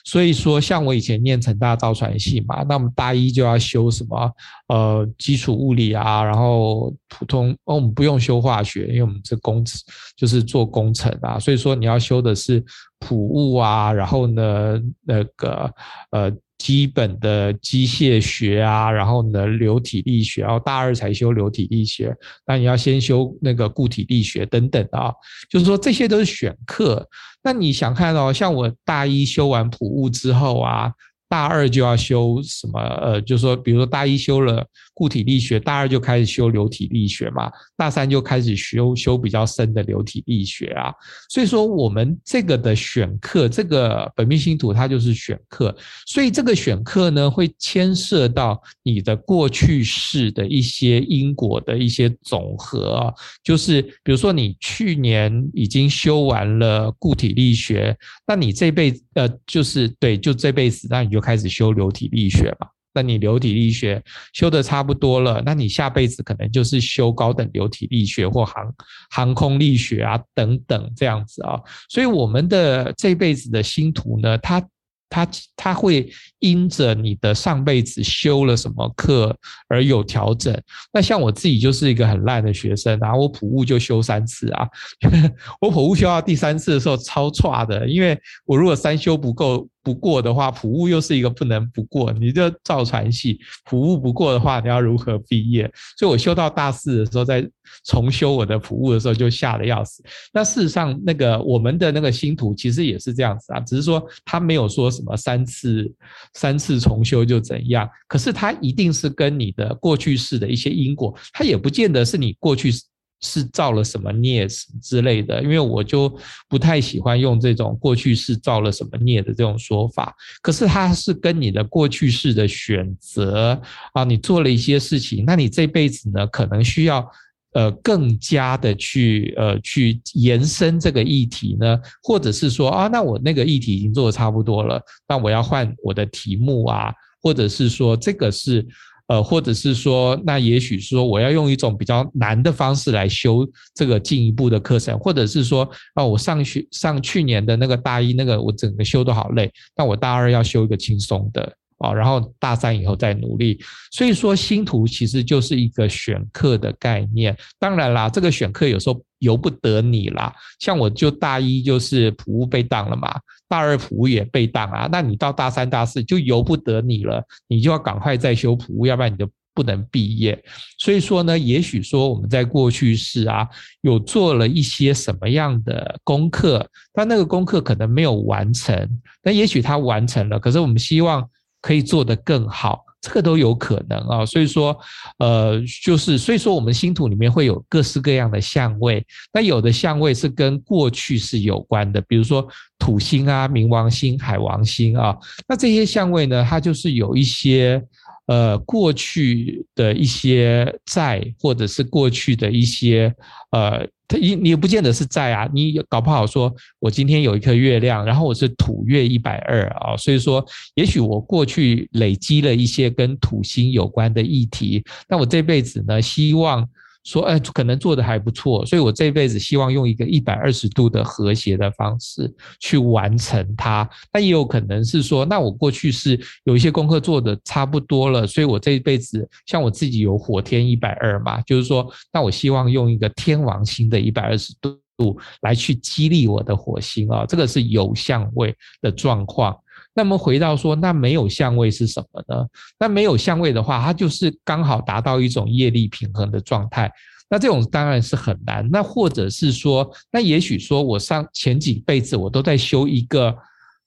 [0.06, 4.32] 所以说，像我以前念成大造船系嘛，那我们大一就要修什么
[4.68, 9.82] 呃基础物理啊，然后普通哦我们不用修化学，因为我们是工程
[10.16, 12.64] 就是做工程啊，所以说你要修的是
[13.00, 15.74] 普物啊，然后呢那个
[16.12, 16.32] 呃。
[16.58, 25.14] 基本的机械学啊，然后呢，流体力学，然后大二才修流体力学，那你要先修那个固体力学等等啊，
[25.50, 27.08] 就是说这些都是选课。
[27.44, 30.92] 那你想看哦，像我大一修完普物之后啊。
[31.30, 32.80] 大二就要修什么？
[32.80, 34.66] 呃，就是说，比如说大一修了
[34.98, 40.92] 固体力学，大二就开始修流体力学嘛，大三就开始修修比较深的流体力学啊。
[41.30, 45.76] 所以说，我们这个的选课，这个本命星图它就是选课，
[46.06, 53.14] 所以这个选课呢，会牵涉到你的过去式的一些因果的一些总和。
[53.44, 57.94] 就是比如说，你去年已经修完了固体力学，
[58.26, 61.18] 那你这辈子呃，就是对，就这辈子，那你。
[61.18, 62.68] 就开始修流体力学嘛，
[62.98, 68.74] 那你流体力学修的差不多了，那你下辈子可能就是修高等流体力学或航
[69.12, 74.68] 航空力学啊等等这样子啊，所以我们的这辈子的星图呢，它。
[75.10, 75.26] 它
[75.56, 79.34] 它会因着你的上辈子修了什么课
[79.70, 80.54] 而有调整。
[80.92, 84.68] 那像我自己就是一个很烂的学生，然后我普物就修三次啊，
[85.62, 92.12] 我普物修到第三次的时候超差的，因为我如果三修不够不过的话，普物又是一个不能不过。
[92.12, 95.64] 你这造船系普物不过的话，你要如何毕业？
[95.98, 97.50] 所以我修到大四的时候再
[97.86, 100.04] 重修我的普物的时候就吓得要死。
[100.34, 105.90] 那事实上，那个我们的那个星图其实也是这样子啊，只是说他没有说什么三次
[106.34, 112.74] 三次重修就怎样，可是他一定是跟你的过去式的一些因果，他也不见得是你过去
[113.22, 114.48] 是造了什么孽
[114.82, 116.12] 之类的，因为我就
[116.48, 120.16] 不太喜欢用这种过去式造了什么孽的这种说法。
[120.42, 123.62] 可是它是跟你的过去式的选择
[123.94, 127.08] 啊，你做了一些事情，那你这辈子呢，可能需要。
[127.54, 138.64] 呃，更加的去呃去延伸这个议题呢，或者是说啊，那我那个议题已经做的差不多了，那我要换我的题目啊，或者是说这个是
[139.08, 151.56] 呃，或者是说那也许说我要用一种比较难的方式来修这个进一步的课程，或者是说啊，我上学上去年的那个大一那个我整个修都好累，那我大二要修一个轻松的。
[151.80, 153.60] 啊，然后大三以后再努力，
[153.92, 157.38] 所以说星图其实就是一个选课的概念。
[157.60, 160.34] 当然啦，这个选课有时候由不得你啦。
[160.60, 170.44] 像我就大一就是普物被当了嘛，大二普物也被当啊，那你到大三、大四就由不得你了，你就要赶快再修普物，要不然你就不能毕业。
[170.80, 173.48] 所以说呢，也许说我们在过去式啊，
[173.82, 181.24] 有做了一些什么样的功课，但那个功课可能没有完成，但也许他完成了，可是我们希望。
[181.62, 184.26] 可以做得更好，这个都有可能啊。
[184.26, 184.78] 所以说，
[185.20, 189.06] 呃，就是所以说，我们星图里面会有各式各样的相位。
[189.34, 192.48] 那有的相位是跟过去是有关的，比如说
[192.78, 195.16] 土星啊、冥王星、海王星啊。
[195.48, 197.84] 那这些相位呢，它就是有一些
[198.28, 203.14] 呃过去的一些债，或者是过去的一些
[203.52, 203.86] 呃。
[204.10, 206.50] 他你你也不见得是债啊，你搞不好说，
[206.80, 210.42] 我今天有一颗月亮，然后我是土月一百二啊，所以说，
[210.76, 216.66] 也许我过去累积了一些跟土星有关的议题，那我这辈子呢，希望。
[217.08, 222.30] 说，哎，可能做的还不错，所以我这辈子希望用一个一百二十度的和谐的方式
[222.60, 223.90] 去完成它。
[224.12, 239.58] 但也有可能是说，那我过去是有一些功课做的差不多了，所以我这一辈子像我自己有火天一百二嘛，就是说，那我希望用一个天王星的一百二十度来去激励我的火星啊，这个是有相位的状况。
[239.98, 242.46] 那么回到说，那没有相位是什么呢？
[242.80, 246.92] 那没有相位的话，它就是刚好达到一种业力平衡的状态。
[247.28, 248.70] 那这种当然是很难。
[248.72, 253.36] 那或者是说，那也许说我上前几辈子我都在修一个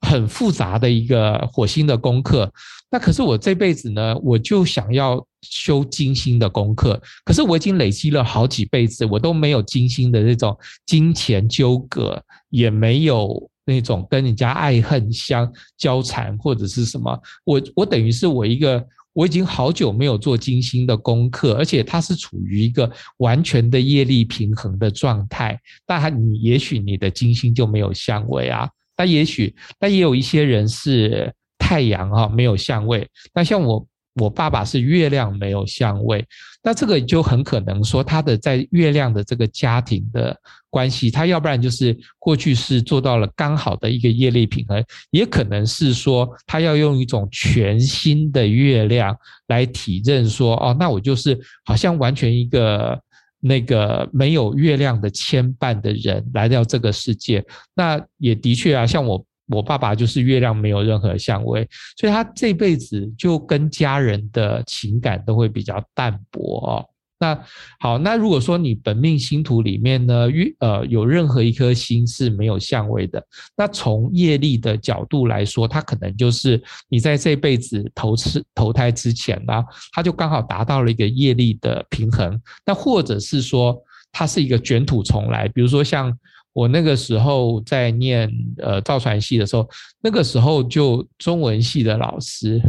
[0.00, 2.52] 很复杂的一个火星的功课。
[2.90, 7.00] 那可是我这辈子呢，我就想要修金星的功课。
[7.24, 13.48] 可是我已经累积了好几辈子，我都没有金星的这种金钱纠葛，也没有。
[13.70, 25.56] 那种跟人家爱恨相交缠或者是什么，我我等于是我一个，我已经好久没有做金星的功课，而且它是处于一个完全的业力平衡的状态。
[25.86, 33.08] 但你也许你的金星就没有相位啊，但也许但也有一些人是太阳哈没有相位。
[33.32, 36.24] 那像我我爸爸是月亮没有相位，
[36.62, 40.36] 那这个就很可能说他的在月亮的这个家庭的
[40.68, 53.00] 关系，他要不然就是过去是做到了刚好的一个业力平衡，也可能是说他要用一种全新的月亮来体认说，哦，那我就是好像完全一个
[53.38, 57.44] 那个没有月亮的牵绊的人来到这个世界，
[57.74, 59.24] 那也的确啊，像我。
[59.50, 66.86] 我爸爸就是月亮没有任何相位，所以他这辈子就跟家人的情感都会比较淡薄哦。
[67.18, 67.38] 那
[67.78, 73.22] 好，那如果说你本命星图里面呢，月呃有任何一颗星是没有相位的，
[73.54, 82.40] 那从业力的角度来说，它可能就是你在这辈子投次投胎之前呢，它就刚好达到了一个业力的平衡。
[82.64, 83.76] 那或者是说，
[84.10, 86.16] 它是一个卷土重来，比如说像。
[86.52, 89.68] 我那个时候在念呃造船系的时候，
[90.00, 92.60] 那个时候就中文系的老师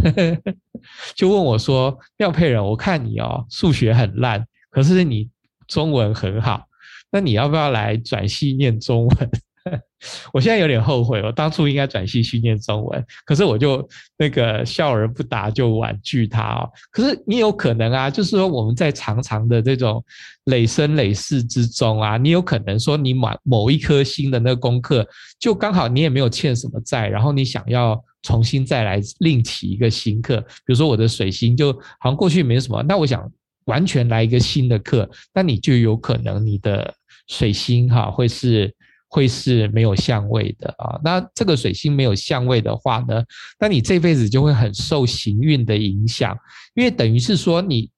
[1.16, 5.30] 就问我说：“廖佩仁，我看你哦数学很烂，可是你
[5.68, 6.66] 中文很好，
[7.12, 9.30] 那你要不要来转系念中文？”
[10.34, 13.88] 我现在有点后悔，我当初应该转系去念中文，可是我就
[14.18, 16.70] 那个笑而不答，就婉拒他哦。
[16.92, 20.04] 可是你有可能啊，就是说我们在长长的这种
[20.46, 25.08] 累生累世之中啊，你有可能说你某某一颗星的那个功课，
[25.40, 33.32] 就刚好你也没有欠什么债，然后你想要重新再来另起一个新课，比如说我的水星就好像过去没什么，那我想
[33.66, 36.92] 完全来一个新的课，那你就有可能你的
[37.28, 38.74] 水星哈会是。
[39.14, 43.22] 会是没有相位的啊，那这个水星没有相位的话呢，
[43.60, 46.34] 那你这辈子就会很受行运的影响，
[46.76, 47.92] 因为等于是说你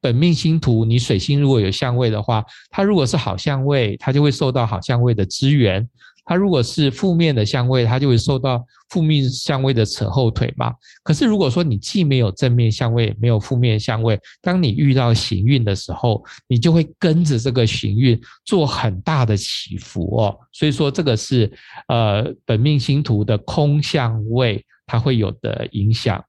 [0.00, 5.86] 本命星图，你水星如果有相位的话，它如果是好相位，它就会受到好相位的支援。
[6.24, 10.72] 它如果是负面的相位，它就会受到负面相位的扯后腿嘛。
[11.02, 20.38] 可是如果说你既没有正面相位，也没有负面相位，当你遇到行运的时候，你就会跟着这个行运做很大的起伏哦。
[20.52, 21.52] 所以说这个是
[21.88, 26.24] 呃本命星图的空相位，它会有的影响。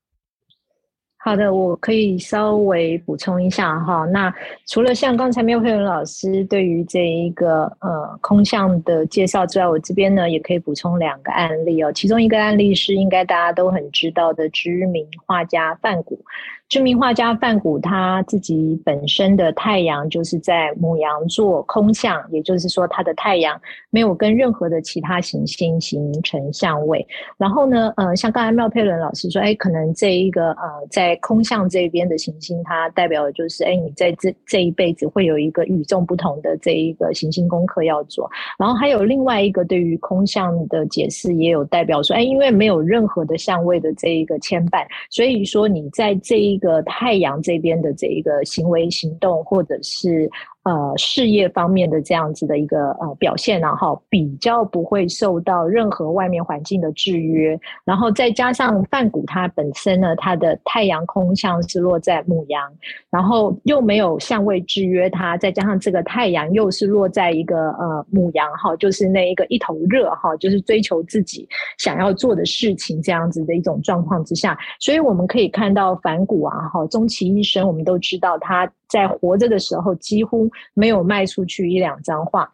[1.25, 4.05] 好的，我可以稍微补充一下哈。
[4.11, 4.31] 那
[4.67, 11.91] 除了像刚才廖佩伦老师对于这一个呃空相的介绍之外，我这边呢也可以补充两个案例哦。
[11.91, 16.23] 其中一个案例是应该大家都很知道的知名画家范谷。
[16.67, 23.59] 知名画家范谷他自己本身的太阳就是在母羊座空相，也就是说他的太阳
[23.91, 27.05] 没有跟任何的其他行星形成相位。
[27.37, 38.29] 然后呢，呃，像刚才廖佩伦老师说，哎，可能这一个呃在空相这边的行星，它代表的就是，哎，你在这这一辈子会有一个与众不同的这一个行星功课要做。
[38.57, 46.55] 然后还有另外一个对于空相的解释，也有代表说，哎，因为没有任何的相位的这一个牵绊，所以说你在这一。
[46.65, 50.27] 个太阳这边的这一个行为行动，或者是。
[50.65, 62.71] 呃，事业方面的这样子的一个呃表现，然后比较不会受到任何外面环境的制约，然后再加上梵谷它本身呢，它的太阳空相是落在母羊，
[63.09, 71.47] 然后又没有相位制约它，再加上这个太阳又是落在一个呃母羊哈，就是那一个一头热哈，就是追求自己
[71.77, 78.71] 想要做的事情这样子的一种状况之下，所以我们可以看到梵谷啊哈，终其一生，我们都知道他。
[78.87, 82.49] 在活着的时候，几乎没有卖出去一两张画。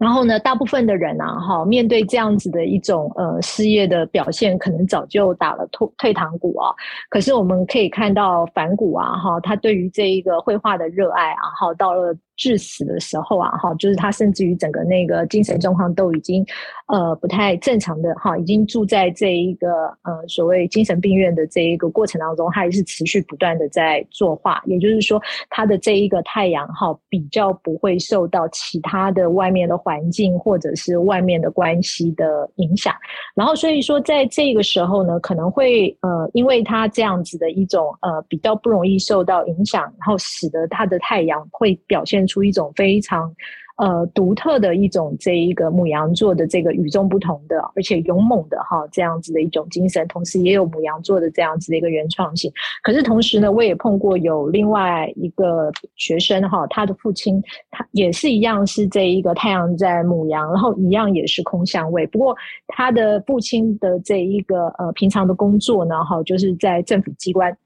[0.00, 6.74] 然后呢，大部分的人啊，哈，面对这样子的一种呃失业的表现，可能早就打了退退堂鼓啊。
[7.10, 12.16] 可是我们可以看到梵谷啊，哈，他对于这一个绘画的热爱啊，哈，到了。
[12.40, 16.42] 致死的时候啊，哈，就是他甚至于整个那个精神状况都已经，
[16.88, 19.68] 呃，不太正常的哈，已经住在这一个
[20.04, 25.20] 呃所谓精神病院的这一个过程当中，他还是持续不断的在作画，也就是说，
[25.50, 32.94] 他的这一个太阳哈，比较不会受到其他的外面的环境或者是外面的关系的影响，
[33.34, 43.34] 然后所以说在这个时候呢，可能会呃，因为他这样子的一种呃比较不容易受到影响，然后使得他的太阳会表现出一种非常
[43.76, 52.52] 呃独特的一种这一个母羊座的这个与众不同的，而且勇猛的哈这样子的一种精神，同时也有母羊座的这样子的一个原创性。
[52.82, 62.06] 可是同时呢，我也碰过有另外一个学生哈，他的父亲他也是一样是这一个太阳在母羊，然后一样也是空相位。
[62.08, 62.36] 不过
[62.68, 67.56] 他的父亲的这一个呃平常的工作呢哈，就是在政府机关。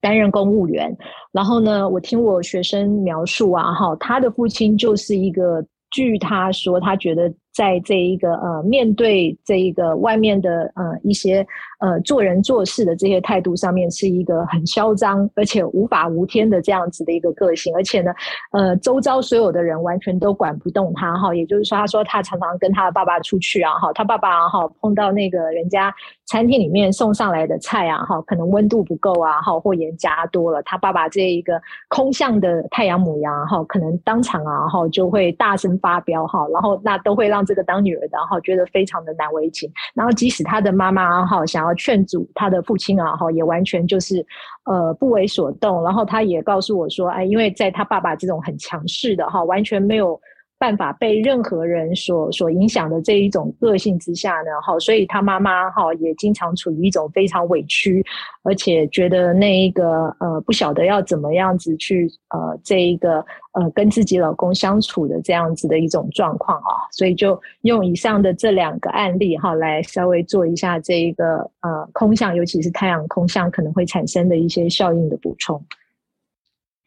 [0.00, 0.96] 担任公务员，
[1.32, 11.46] 然后呢，我听我学生描述啊，哈，他的父亲就是一个，据他说，他觉得在这一个呃，面对这一个外面的呃一些
[11.80, 18.12] 呃做人做事的这些态度上面是一个很嚣张，而且无法无天的这样子的一个个性，而且呢，
[18.52, 21.34] 呃，周遭所有的人完全都管不动他哈。
[21.34, 25.94] 也就是说，他说他常常跟他的爸爸出去啊哈，他爸爸哈碰到那个人家
[26.26, 44.24] 餐厅里面送上来的菜啊哈，可能温度不够啊哈，或盐加多了，他爸爸这一个空相的太阳母羊哈，可能当场啊哈就会大声发飙哈，然后那都会让这个当女儿的哈觉得非常的难为情，然后即使他的妈妈哈想要劝阻他的父亲啊哈，也完全就是
[44.64, 50.20] 呃不为所动，然后他也告诉我说，哎，因为在他爸爸这种很强势的哈，完全没有。
[50.60, 58.04] 办法被任何人所所影响的这一种个性之下呢，哈，所以他妈妈哈也经常处于一种非常委屈，
[58.42, 75.58] 而且觉得那一个呃不晓得要怎么样子去呃这一个呃跟自己老公相处的这样子的一种状况啊，所以就用以上的这两个案例哈来稍微做一下这一个呃空相，尤其是太阳空相可能会产生的一些效应的补充。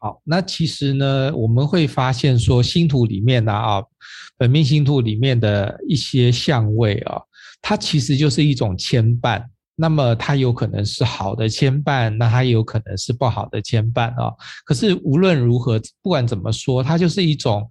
[0.04, 3.82] 好，那其实呢，我们会发现说，星图里面呢啊，
[4.38, 7.22] 本命星图里面的一些相位啊，
[7.62, 9.41] 它其实就是一种牵绊。
[9.78, 14.30] 那么它有可能是好的牵绊，那它也有可能是不好的牵绊啊。
[14.66, 17.66] 可是无论如何，不管怎么说，它就是一种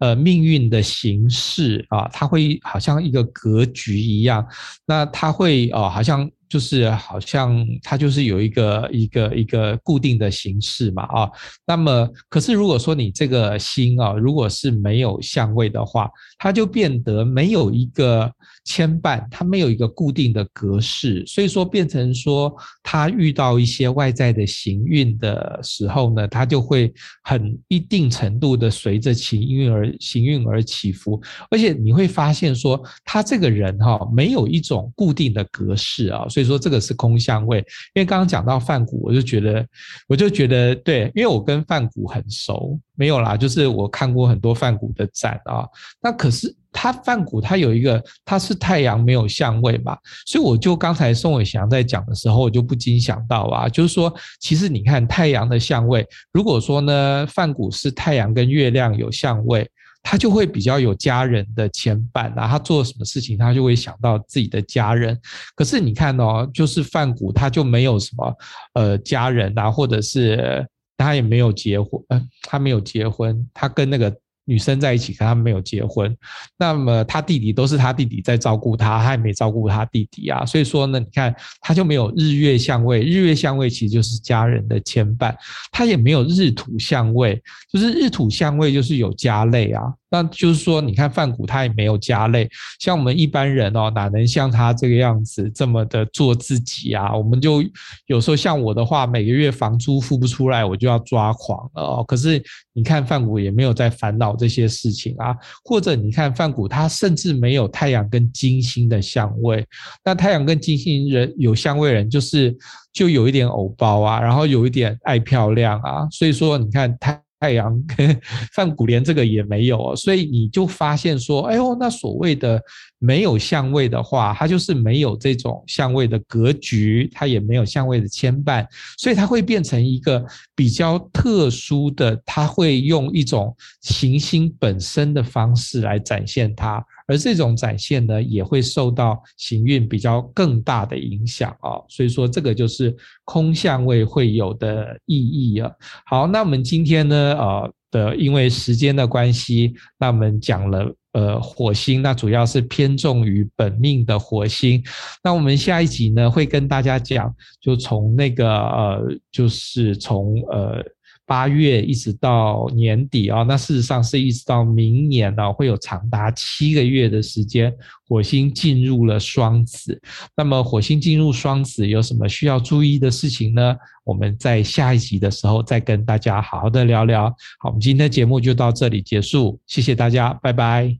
[0.00, 4.44] 呃命运的形式啊，它会好像一个格局一样，
[4.84, 6.28] 那它会哦，好像。
[6.48, 11.30] 就是好像它就是有一个一个一个固定的形式嘛啊，
[11.66, 18.30] 那么可是如果说你这个星啊，如果是没有相位的话，它就变得没有一个
[18.66, 26.92] 牵绊，它没有一个固定的格式，所以说变成说它遇到一些外在的行运的时候呢，它就会
[27.22, 36.28] 很一定程度的随着行运而行运而起伏，而且你会发现说他这个人哈没有一种固定的格式啊。
[36.28, 37.58] 所以说这个是空相位，
[37.94, 39.64] 因为刚刚讲到梵谷，我就觉得，
[40.08, 45.64] 我就觉得对，因为我跟梵谷很熟，没有啦，就是我看过很多梵谷的展啊。
[46.02, 59.70] 那可是他梵谷他有一个，他是太阳没有相位嘛，所以我就刚才宋伟祥在讲的时候，我就不禁想到啊，就是说，其实你看太阳的相位，如果说呢，梵谷是太阳跟月亮有相位。
[60.08, 65.18] 他就会比较有家人的牵绊啊，他做什么事情，他就会想到自己的家人。
[65.56, 68.36] 可是你看哦，就是梵谷，他就没有什么
[68.74, 70.64] 呃家人啊，或者是
[70.96, 74.14] 他也没有结婚，呃，他没有结婚，他跟那个。
[74.48, 76.16] 女生在一起，可他们没有结婚，
[76.56, 85.34] 那么他弟弟都是他弟弟在照顾他，他也没照顾他弟弟啊，所以说呢，你看他就没有日月相位，日月相位其实就是家人的牵绊，
[85.72, 87.42] 他也没有日土相位，
[87.72, 89.82] 就是日土相位就是有家累啊。
[90.08, 92.48] 那就是说，你看梵谷他也没有家累，
[92.78, 97.14] 像我们一般人哦，哪能像他这个样子这么的做自己啊？
[97.14, 97.62] 我们就
[98.06, 102.04] 有时候像我的话，每个月房租付不出来，我就要抓狂了哦。
[102.06, 102.40] 可是
[102.72, 105.34] 你看梵谷也没有在烦恼这些事情啊，
[105.64, 109.66] 或者你看梵谷他甚至没有太阳跟金星的相位，
[110.04, 112.56] 那太阳跟金星人有相位人就是
[112.92, 117.20] 就有一点偶包啊，然后有一点爱漂亮啊，所以说你看他。
[117.38, 118.18] 太阳跟
[118.54, 122.60] 梵谷连这个也没有，所以你就发现说，哎呦，那所谓的
[122.98, 128.66] 没有相位的话，它就是没有这种相位的格局，它也没有相位的牵绊，
[128.98, 130.24] 所以它会变成一个
[130.54, 136.84] 比较特殊的，它会用一种行星本身的方式来展现它。
[137.06, 142.94] 而这种展现呢，也会受到行运比较更大的影响啊，所以说这个就是
[143.24, 145.70] 空相位会有的意义啊。
[146.04, 154.82] 好，那我们今天呢，呃的因为时间的关系，那我们讲了呃火星，那主要是偏重于本命的火星。
[155.22, 160.84] 那我们下一集呢，会跟大家讲，就从那个呃，就是从呃。
[161.26, 167.74] 八月一直到年底啊，那事实上是一直到明年呢，会有长达七个月的时间，
[168.08, 170.00] 火星进入了双子。
[170.36, 173.76] 那么火星进入双子有什么需要注意的事情呢？
[174.04, 177.28] 我们在下一集的时候再跟大家好好的聊聊。
[177.58, 180.96] 好，我们今天的节目就到这里结束，谢谢大家，拜拜，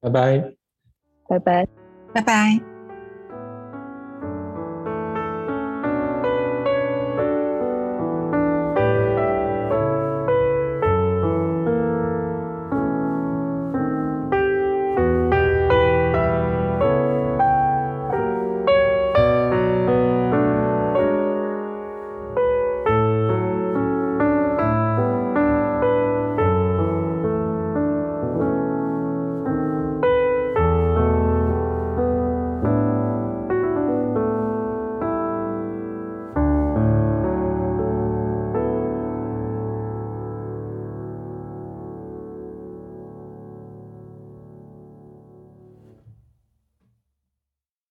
[0.00, 0.38] 拜拜，
[1.28, 1.68] 拜拜，
[2.12, 2.77] 拜拜。